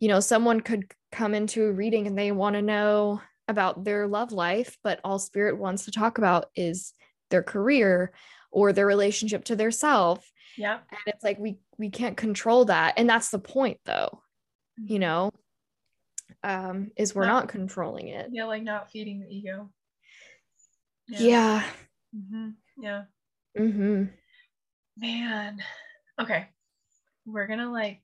[0.00, 4.06] You know someone could come into a reading and they want to know about their
[4.08, 6.94] love life but all spirit wants to talk about is
[7.30, 8.10] their career
[8.50, 10.26] or their relationship to their self.
[10.56, 10.78] Yeah.
[10.90, 12.94] and it's like we we can't control that.
[12.96, 14.20] And that's the point though
[14.82, 15.30] you know
[16.42, 17.32] um is we're No.
[17.32, 18.28] not controlling it.
[18.32, 19.70] Yeah, like not feeding the ego.
[21.08, 21.62] yeah
[22.14, 23.04] hmm Yeah.
[23.58, 24.04] mm-hmm.
[24.96, 25.62] Man.
[26.20, 26.46] Okay.
[27.26, 28.02] We're gonna like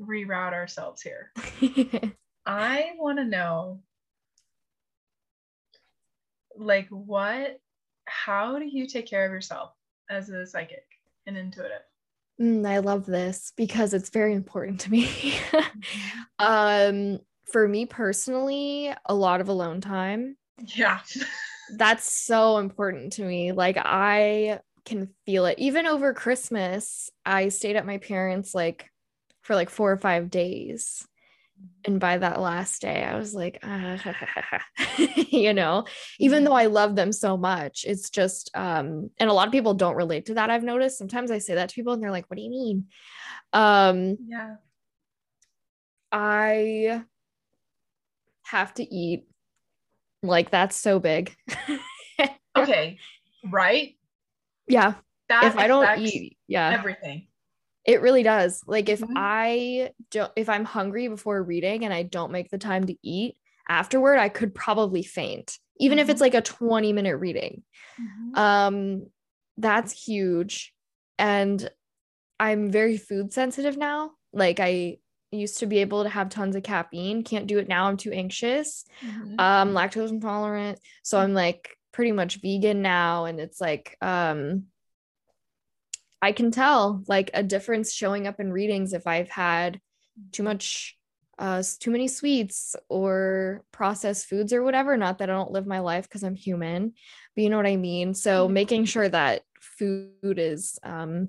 [0.00, 1.32] reroute ourselves here.
[2.46, 3.82] I want to know
[6.56, 7.60] like what
[8.06, 9.72] how do you take care of yourself
[10.08, 10.84] as a psychic
[11.26, 11.82] and intuitive?
[12.40, 15.08] Mm, i love this because it's very important to me
[16.38, 20.36] um for me personally a lot of alone time
[20.74, 21.00] Yeah.
[21.76, 23.52] that's so important to me.
[23.52, 25.58] Like I can feel it.
[25.58, 28.90] Even over Christmas, I stayed at my parents like
[29.42, 31.06] for like four or five days.
[31.84, 33.98] And by that last day, I was like, ah,
[35.30, 35.84] you know,
[36.18, 39.74] even though I love them so much, it's just, um, and a lot of people
[39.74, 40.50] don't relate to that.
[40.50, 42.86] I've noticed sometimes I say that to people and they're like, what do you mean?
[43.52, 44.56] Um, Yeah.
[46.12, 47.04] I
[48.44, 49.29] have to eat.
[50.22, 51.34] Like that's so big.
[52.56, 52.98] Okay.
[53.44, 53.96] Right?
[54.68, 54.94] yeah.
[55.28, 57.28] That if I don't eat, yeah, everything.
[57.84, 58.62] it really does.
[58.66, 59.12] Like if Mhm.
[59.16, 63.36] I don't, if I'm hungry before reading and I don't make the time to eat
[63.68, 66.22] afterward, I could probably faint, even if it's Mhm.
[66.22, 67.62] like a 20 minute reading.
[67.98, 68.36] Mhm.
[68.36, 69.06] Um,
[69.56, 70.74] that's huge.
[71.18, 71.70] And
[72.40, 74.10] I'm very food sensitive now.
[74.32, 74.98] Like I
[75.32, 77.86] used to be able to have tons of caffeine, can't do it now.
[77.86, 78.84] I'm too anxious.
[79.04, 79.40] Mhm.
[79.40, 84.64] um lactose intolerant so i'm like pretty much vegan now and it's like um
[86.22, 89.80] i can tell like a difference showing up in readings if i've had
[90.32, 90.96] too much
[91.38, 95.78] uh too many sweets or processed foods or whatever not that i don't live my
[95.80, 96.92] life because i'm human
[97.34, 98.52] but you know what i mean so Mhm.
[98.52, 101.28] making sure that food is um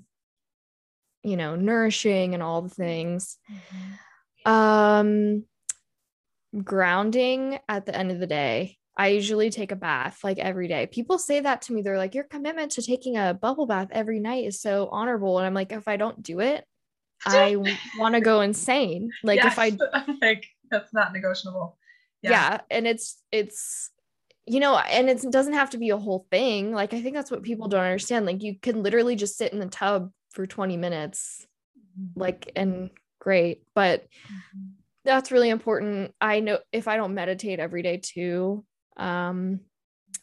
[1.24, 3.38] you know nourishing and all the things
[4.46, 4.52] Mhm.
[4.52, 5.46] um,
[6.64, 8.78] grounding at the end of the day.
[8.98, 10.86] I usually take a bath like every day.
[10.88, 11.82] People say that to me.
[11.82, 15.38] They're like, your commitment to taking a bubble bath every night is so honorable.
[15.38, 16.66] And I'm like, if I don't do it,
[17.26, 17.56] I
[17.98, 19.12] want to go insane.
[19.24, 19.78] Like if I
[20.22, 21.78] like that's not negotiable.
[22.22, 22.60] yeah.
[22.70, 23.92] and it's it's
[24.48, 27.14] you know and it's, it doesn't have to be a whole thing like i think
[27.16, 30.48] that's what people don't understand like you can literally just sit in the tub for
[30.48, 32.12] 20 minutes Mhm.
[32.16, 34.76] like and great but Mhm.
[35.04, 38.66] that's really important i know if i don't meditate every day too
[38.98, 39.60] um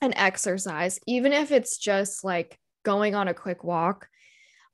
[0.01, 4.09] and exercise even if it's just like going on a quick walk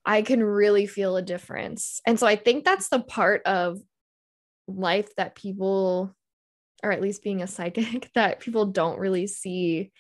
[0.07, 3.79] i can really feel a difference and so i think that's the part of
[4.67, 6.15] life that people
[6.83, 9.93] or at least being a psychic that people don't really see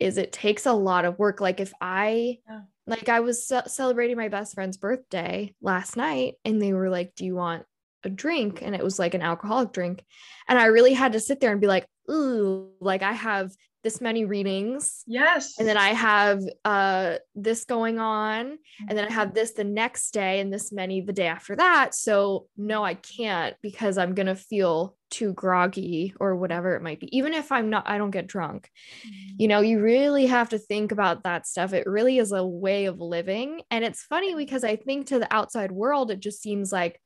[0.00, 2.62] is it takes a lot of work like if i Yeah.
[2.86, 7.14] Like i was ce- celebrating my best friend's birthday last night and they were like
[7.14, 7.64] do you want
[8.06, 8.62] a drink?
[8.62, 10.02] And it was like an alcoholic drink.
[10.48, 13.52] And i really had to sit there and be like ooh like i have
[13.86, 15.58] this many readings Yes.
[15.58, 18.58] and then i have uh this going on
[18.88, 21.94] and then I have this the next day and this many the day after that.
[21.94, 27.14] So no, I can't because I'm gonna feel too groggy or whatever it might be.
[27.16, 28.70] Even if I'm not, I don't get drunk.
[29.06, 29.34] Mhm.
[29.38, 31.72] You know, you really have to think about that stuff.
[31.72, 33.62] It really is a way of living.
[33.70, 37.00] And it's funny because I think to the outside world, it just seems like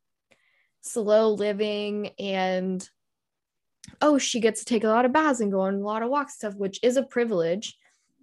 [0.81, 2.87] slow living and
[4.01, 6.11] oh, she gets to take a lot of baths and go on a lot of
[6.11, 7.77] walks stuff, which is a privilege.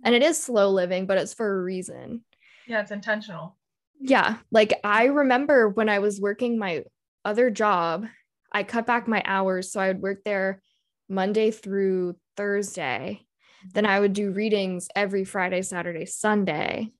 [0.04, 2.24] And it is slow living, but it's for a reason
[2.68, 3.56] Yeah, it's intentional.
[4.00, 6.84] yeah like i remember when i was working my
[7.26, 8.06] other job
[8.52, 9.72] I cut back my hours.
[9.72, 10.62] So I would work there
[11.10, 13.26] Monday through Thursday.
[13.74, 16.94] Then I would do readings every Friday, Saturday, Sunday.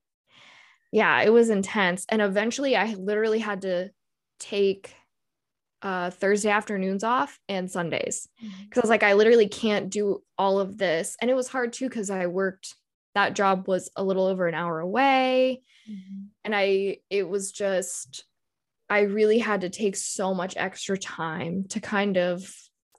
[0.92, 2.06] Yeah, it was intense.
[2.10, 3.92] And eventually I literally had to
[4.40, 4.94] take
[5.82, 8.80] uh, Thursday afternoons off and Sundays because mm-hmm.
[8.80, 11.16] I was like, I literally can't do all of this.
[11.22, 12.76] And it was hard too because I worked,
[13.16, 15.62] that job was a little over an hour away.
[15.90, 16.26] Mm-hmm.
[16.44, 18.26] And I, it was just,
[18.90, 22.52] I really had to take so much extra time to kind of,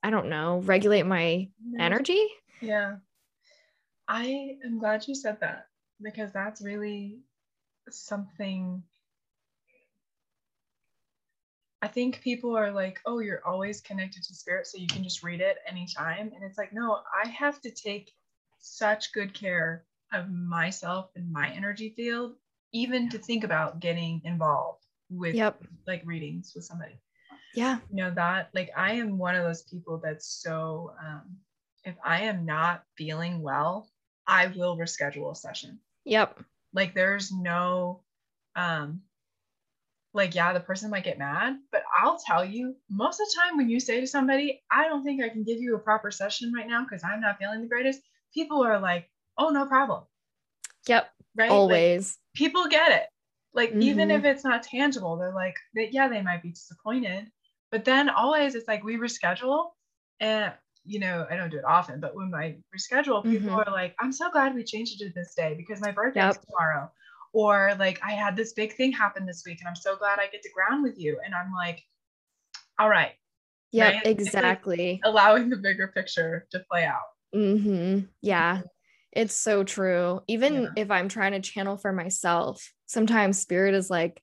[0.03, 1.49] I don't know, regulate my
[1.79, 2.26] energy.
[2.61, 2.97] Yeah.
[4.07, 5.66] I am glad you said that
[6.01, 7.18] because that's really
[7.91, 8.83] something
[11.81, 15.22] I think people are like, oh, you're always connected to spirit, so you can just
[15.22, 16.33] read it anytime.
[16.35, 18.12] And it's like, no, I have to take
[18.59, 22.35] such good care of myself and my energy field,
[22.72, 25.62] even to think about getting involved with yep.
[25.87, 27.01] like readings with somebody.
[27.55, 27.79] Yeah.
[27.91, 31.22] You know, that like I am one of those people that's so um
[31.85, 33.89] if I am not feeling well,
[34.26, 35.79] I will reschedule a session.
[36.05, 36.43] Yep.
[36.74, 38.03] Like there's no
[38.57, 39.03] um
[40.15, 43.57] like yeah the person might get mad but i'll tell you most of the time
[43.57, 46.53] when you say to somebody i don't think i can give you a proper session
[46.53, 48.01] right now because i'm not feeling the greatest
[48.33, 50.03] people are like oh no problem
[50.87, 53.07] yep right always like, people get it
[53.55, 53.83] like mm-hmm.
[53.83, 57.27] even if it's not tangible they're like they, yeah they might be disappointed
[57.71, 59.69] but then always it's like we reschedule
[60.21, 60.53] and
[60.85, 63.59] you know i don't do it often but when i reschedule people mm-hmm.
[63.59, 66.31] are like i'm so glad we changed it to this day because my birthday yep.
[66.31, 66.91] is tomorrow
[67.33, 70.26] or like i had this big thing happen this week and i'm so glad i
[70.26, 71.18] get to ground with you.
[71.24, 71.83] And i'm like
[72.79, 73.12] all right.
[73.72, 74.07] Yeah right?
[74.07, 77.01] exactly like allowing the bigger picture to play out.
[77.35, 78.07] Mm-hmm.
[78.22, 78.62] yeah.
[79.11, 80.20] It's so true.
[80.29, 80.68] Even yeah.
[80.76, 84.22] if i'm trying to channel for myself sometimes spirit is like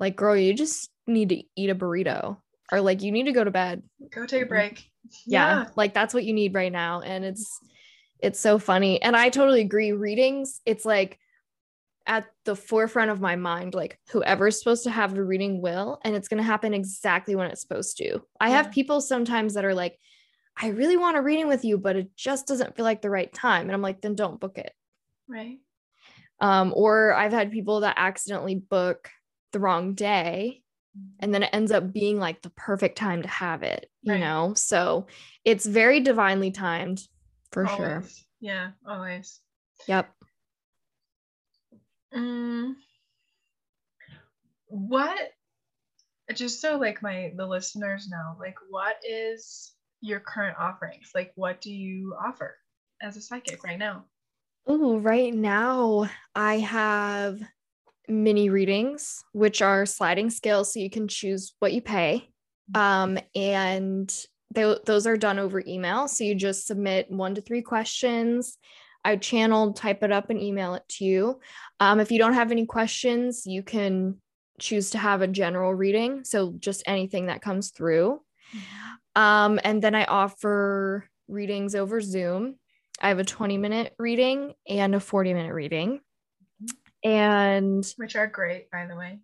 [0.00, 2.36] like girl you just need to eat a burrito
[2.72, 3.82] or like you need to go to bed.
[4.10, 4.90] Go take a break.
[5.26, 5.68] Yeah, yeah.
[5.76, 7.00] like that's what you need right now.
[7.02, 7.60] And it's
[8.20, 9.00] it's so funny.
[9.02, 9.92] And i totally agree.
[9.92, 11.18] Readings it's like
[12.06, 16.16] at the forefront of my mind like whoever's supposed to have the reading will and
[16.16, 18.20] it's going to happen exactly when it's supposed to.
[18.40, 18.56] I yeah.
[18.56, 19.98] have people sometimes that are like
[20.60, 23.32] i really want a reading with you but it just doesn't feel like the right
[23.32, 24.72] time and i'm like then don't book it.
[25.28, 25.58] Right.
[26.40, 29.08] Um or i've had people that accidentally book
[29.52, 30.62] the wrong day
[31.20, 34.20] and then it ends up being like the perfect time to have it you right.
[34.20, 34.52] know?
[34.54, 35.06] So
[35.44, 37.00] it's very divinely timed
[37.52, 37.78] for always.
[37.78, 38.04] sure.
[38.40, 39.40] Yeah always.
[39.86, 40.10] Yep
[42.14, 42.74] Mm,
[44.66, 45.18] what
[46.34, 51.10] just so like my the listeners know like what is your current offerings?
[51.14, 52.56] Like what do you offer
[53.02, 54.04] as a psychic right now?
[54.66, 57.40] Oh right now i have
[58.08, 62.28] mini readings which are sliding scales so you can choose what you pay.
[62.74, 64.14] Um, and
[64.54, 68.56] they, those are done over email so you just submit one to three questions
[69.04, 71.40] I channeled, type it up, and email it to you.
[71.80, 74.18] Um, if you don't have any questions, you can
[74.60, 76.24] choose to have a general reading.
[76.24, 78.20] So just anything that comes through.
[79.16, 82.56] Um, and then I offer readings over Zoom.
[83.00, 86.00] I have a 20 minute reading and a 40 minute reading.
[87.02, 89.18] And which are great, by the way.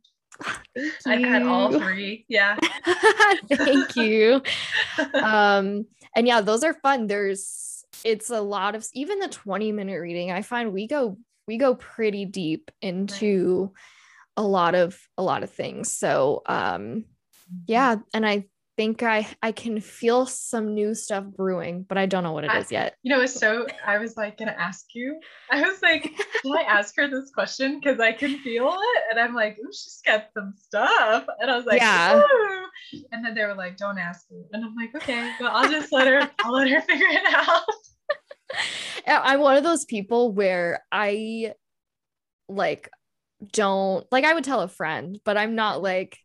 [1.07, 2.25] I've had all three.
[2.29, 2.57] Yeah.
[3.53, 4.43] Thank you.
[5.15, 7.07] um, and yeah, those are fun.
[7.07, 11.17] There's it's a lot of even the 20 minute reading i find we go
[11.47, 13.73] we go pretty deep into
[14.37, 15.91] a lot of a lot of things.
[15.91, 17.05] So um
[17.67, 18.45] yeah and i
[18.79, 22.53] think i i can feel some new stuff brewing but i don't know what it
[22.55, 22.95] is yet.
[23.03, 25.19] You know it's so i was like gonna ask you.
[25.51, 26.05] I was like
[26.43, 27.81] can i ask her this question?
[27.81, 31.27] Because i can feel it and i'm like oh she's got some stuff.
[31.41, 32.21] And i was like yeah.
[32.21, 33.03] Ooh.
[33.11, 34.45] and then they were like don't ask me.
[34.53, 37.65] And i'm like okay well i'll just let her i'll let her figure it out.
[39.09, 41.53] I'm one of those people where I
[42.49, 42.89] like
[43.53, 46.17] don't like I would tell a friend, but I'm not like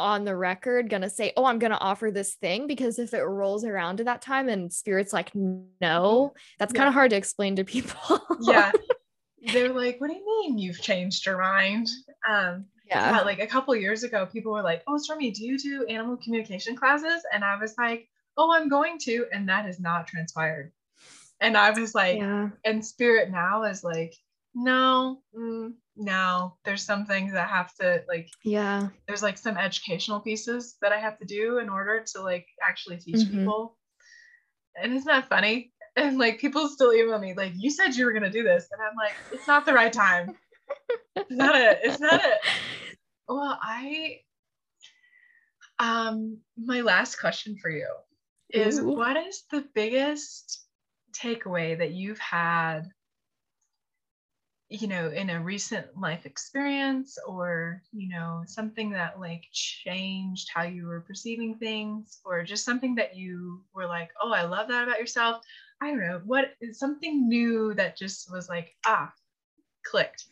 [0.00, 3.64] on the record gonna say, "Oh, I'm gonna offer this thing," because if it rolls
[3.64, 6.78] around to that time and spirit's like, "No," that's yeah.
[6.78, 8.20] kind of hard to explain to people.
[8.40, 8.72] yeah,
[9.52, 11.88] they're like, "What do you mean you've changed your mind?"
[12.28, 13.16] Um, yeah.
[13.16, 16.16] yeah, like a couple years ago, people were like, "Oh, Stormy, do you do animal
[16.16, 20.72] communication classes?" And I was like, "Oh, I'm going to," and that has not transpired.
[21.40, 22.50] And I was like, yeah.
[22.64, 24.14] and spirit now is like,
[24.54, 30.20] no, mm, no, there's some things that have to like, yeah, there's like some educational
[30.20, 33.38] pieces that I have to do in order to like actually teach mm-hmm.
[33.38, 33.76] people.
[34.80, 35.72] And isn't that funny?
[35.96, 38.68] And like people still email me, like, you said you were gonna do this.
[38.72, 40.36] And I'm like, it's not the right time.
[41.16, 41.80] it's not it.
[41.82, 42.38] It's not it.
[43.28, 44.20] Well, I
[45.78, 47.88] Um, my last question for you
[48.50, 48.88] is Ooh.
[48.88, 50.64] what is the biggest
[51.12, 52.82] takeaway that you've had
[54.70, 60.62] you know in a recent life experience or you know something that like changed how
[60.62, 64.84] you were perceiving things or just something that you were like oh i love that
[64.84, 65.42] about yourself
[65.82, 69.12] i don't know what is something new that just was like ah
[69.84, 70.26] clicked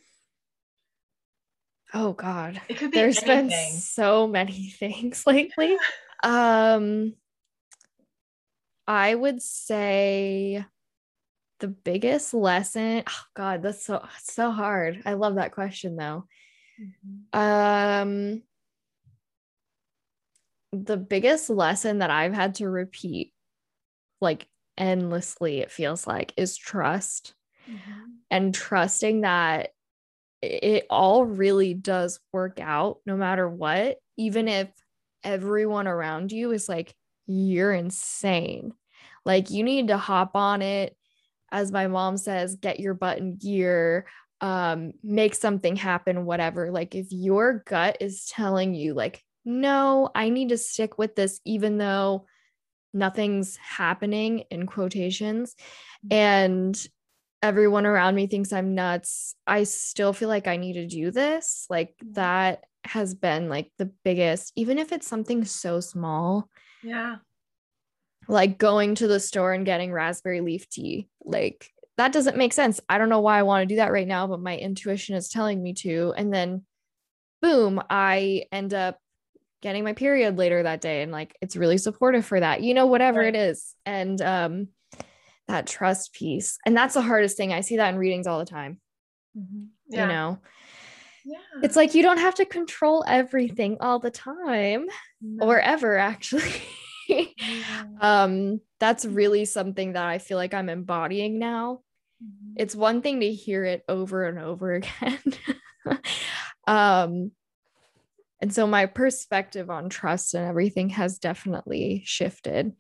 [1.95, 2.61] Oh God.
[2.69, 5.77] it could be There's anything been so many things lately.
[6.23, 7.15] um
[8.87, 10.65] I would say
[11.59, 13.03] the biggest lesson.
[13.09, 15.03] Oh God, that's so so hard.
[15.07, 16.27] I love that question though.
[16.79, 17.29] Mhm.
[17.33, 18.43] Um
[20.73, 23.33] the biggest lesson that I've had to repeat
[24.21, 24.49] like
[24.79, 27.35] endlessly, it feels like, is trust
[28.31, 29.71] and trusting that
[30.43, 34.71] it all really does work out no matter what, even if
[35.25, 36.95] everyone around you is like,
[37.29, 38.75] you're insane.
[39.27, 40.98] Like, you need to hop on it.
[41.51, 44.07] As my mom says, get your butt in gear,
[44.41, 46.71] um, make something happen, whatever.
[46.71, 51.41] Like, if your gut is telling you, like, no, I need to stick with this,
[51.45, 52.27] even though
[52.93, 55.55] nothing's happening in quotations.
[56.11, 56.79] And
[57.43, 59.35] everyone around me thinks I'm nuts.
[59.47, 61.67] I still feel like I need to do this.
[61.71, 66.49] Like that has been like the biggest, even if it's something so small,
[66.83, 67.17] yeah
[68.29, 71.09] like going to the store and getting raspberry leaf tea.
[71.25, 72.81] Like that doesn't make sense.
[72.89, 75.29] I don't know why I want to do that right now, but my intuition is
[75.29, 76.13] telling me to.
[76.17, 76.65] And then
[77.43, 78.99] boom, I end up
[79.63, 82.63] getting my period later that day and like it's really supportive for that.
[82.63, 83.35] You know, whatever Right.
[83.35, 83.75] it is.
[83.87, 84.69] And um
[85.49, 86.59] that trust piece.
[86.67, 87.53] And that's the hardest thing.
[87.55, 88.81] I see that in readings all the time
[89.91, 90.39] yeah you know
[91.25, 94.87] yeah it's like you don't have to control everything all the time
[95.23, 95.47] No.
[95.47, 96.53] or ever actually.
[98.01, 101.81] um that's really something that i feel like i'm embodying now.
[102.23, 102.55] Mhm.
[102.57, 105.23] it's one thing to hear it over and over again.
[106.67, 107.33] Um
[108.41, 112.73] and so my perspective on trust and everything has definitely shifted.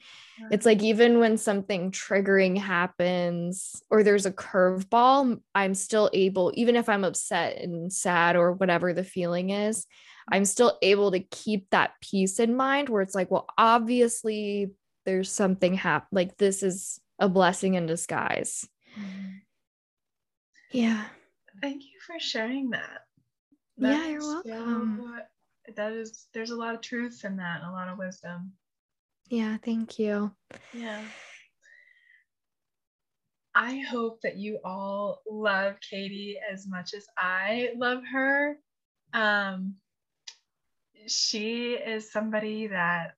[0.52, 6.76] It's like even when something triggering happens or there's a curveball, I'm still able, even
[6.76, 9.84] if I'm upset and sad or whatever the feeling is,
[10.30, 14.72] I'm still able to keep that peace in mind where it's like, well, obviously
[15.04, 18.68] there's something hap like this is a blessing in disguise.
[18.96, 19.40] Mhm.
[20.70, 21.08] Yeah.
[21.62, 23.00] Thank you for sharing that.
[23.76, 25.12] Yeah, you're is welcome.
[25.76, 28.52] that is there's a lot of truth in that, a lot of wisdom.
[29.28, 29.56] Yeah.
[29.58, 30.34] Thank you.
[30.72, 31.04] Yeah.
[33.54, 38.56] I hope that you all love Katie as much as I love her.
[39.12, 39.74] Um,
[41.06, 43.14] she is somebody that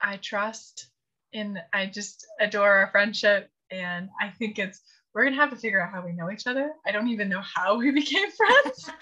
[0.00, 0.88] I trust
[1.32, 3.50] and I just adore our friendship.
[3.70, 4.80] And I think it's,
[5.14, 6.72] we're going to have to figure out how we know each other.
[6.86, 8.90] I don't even know how we became friends.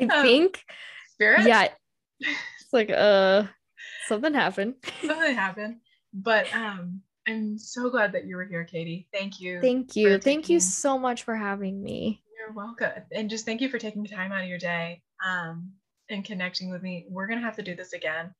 [0.00, 0.64] I Um, think,
[1.12, 1.46] Spirit?
[1.46, 1.68] yeah.
[2.20, 3.44] It's like, uh,
[4.08, 4.74] something happened.
[5.04, 5.76] Something happened.
[6.12, 9.08] But um, I'm so glad that you were here, Katie.
[9.12, 9.60] Thank you.
[9.60, 10.18] Thank you.
[10.18, 12.22] Thank you so much for having me.
[12.38, 12.90] You're welcome.
[13.12, 15.72] And just thank you for taking the time out of your day um,
[16.10, 17.06] and connecting with me.
[17.08, 18.34] We're going to have to do this again.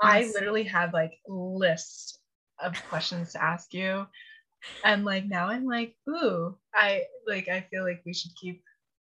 [0.00, 2.18] I literally had like lists
[2.62, 4.06] of questions to ask you.
[4.84, 8.62] And like now I'm like, ooh, I like I feel like we should keep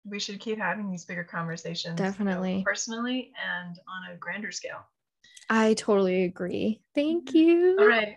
[0.04, 1.98] we should keep having these bigger conversations.
[1.98, 2.62] you know, Definitely.
[2.64, 4.86] personally and on a grander scale.
[5.48, 6.82] I totally agree.
[6.94, 7.36] Thank mm-hmm.
[7.36, 7.76] you.
[7.78, 8.16] All right.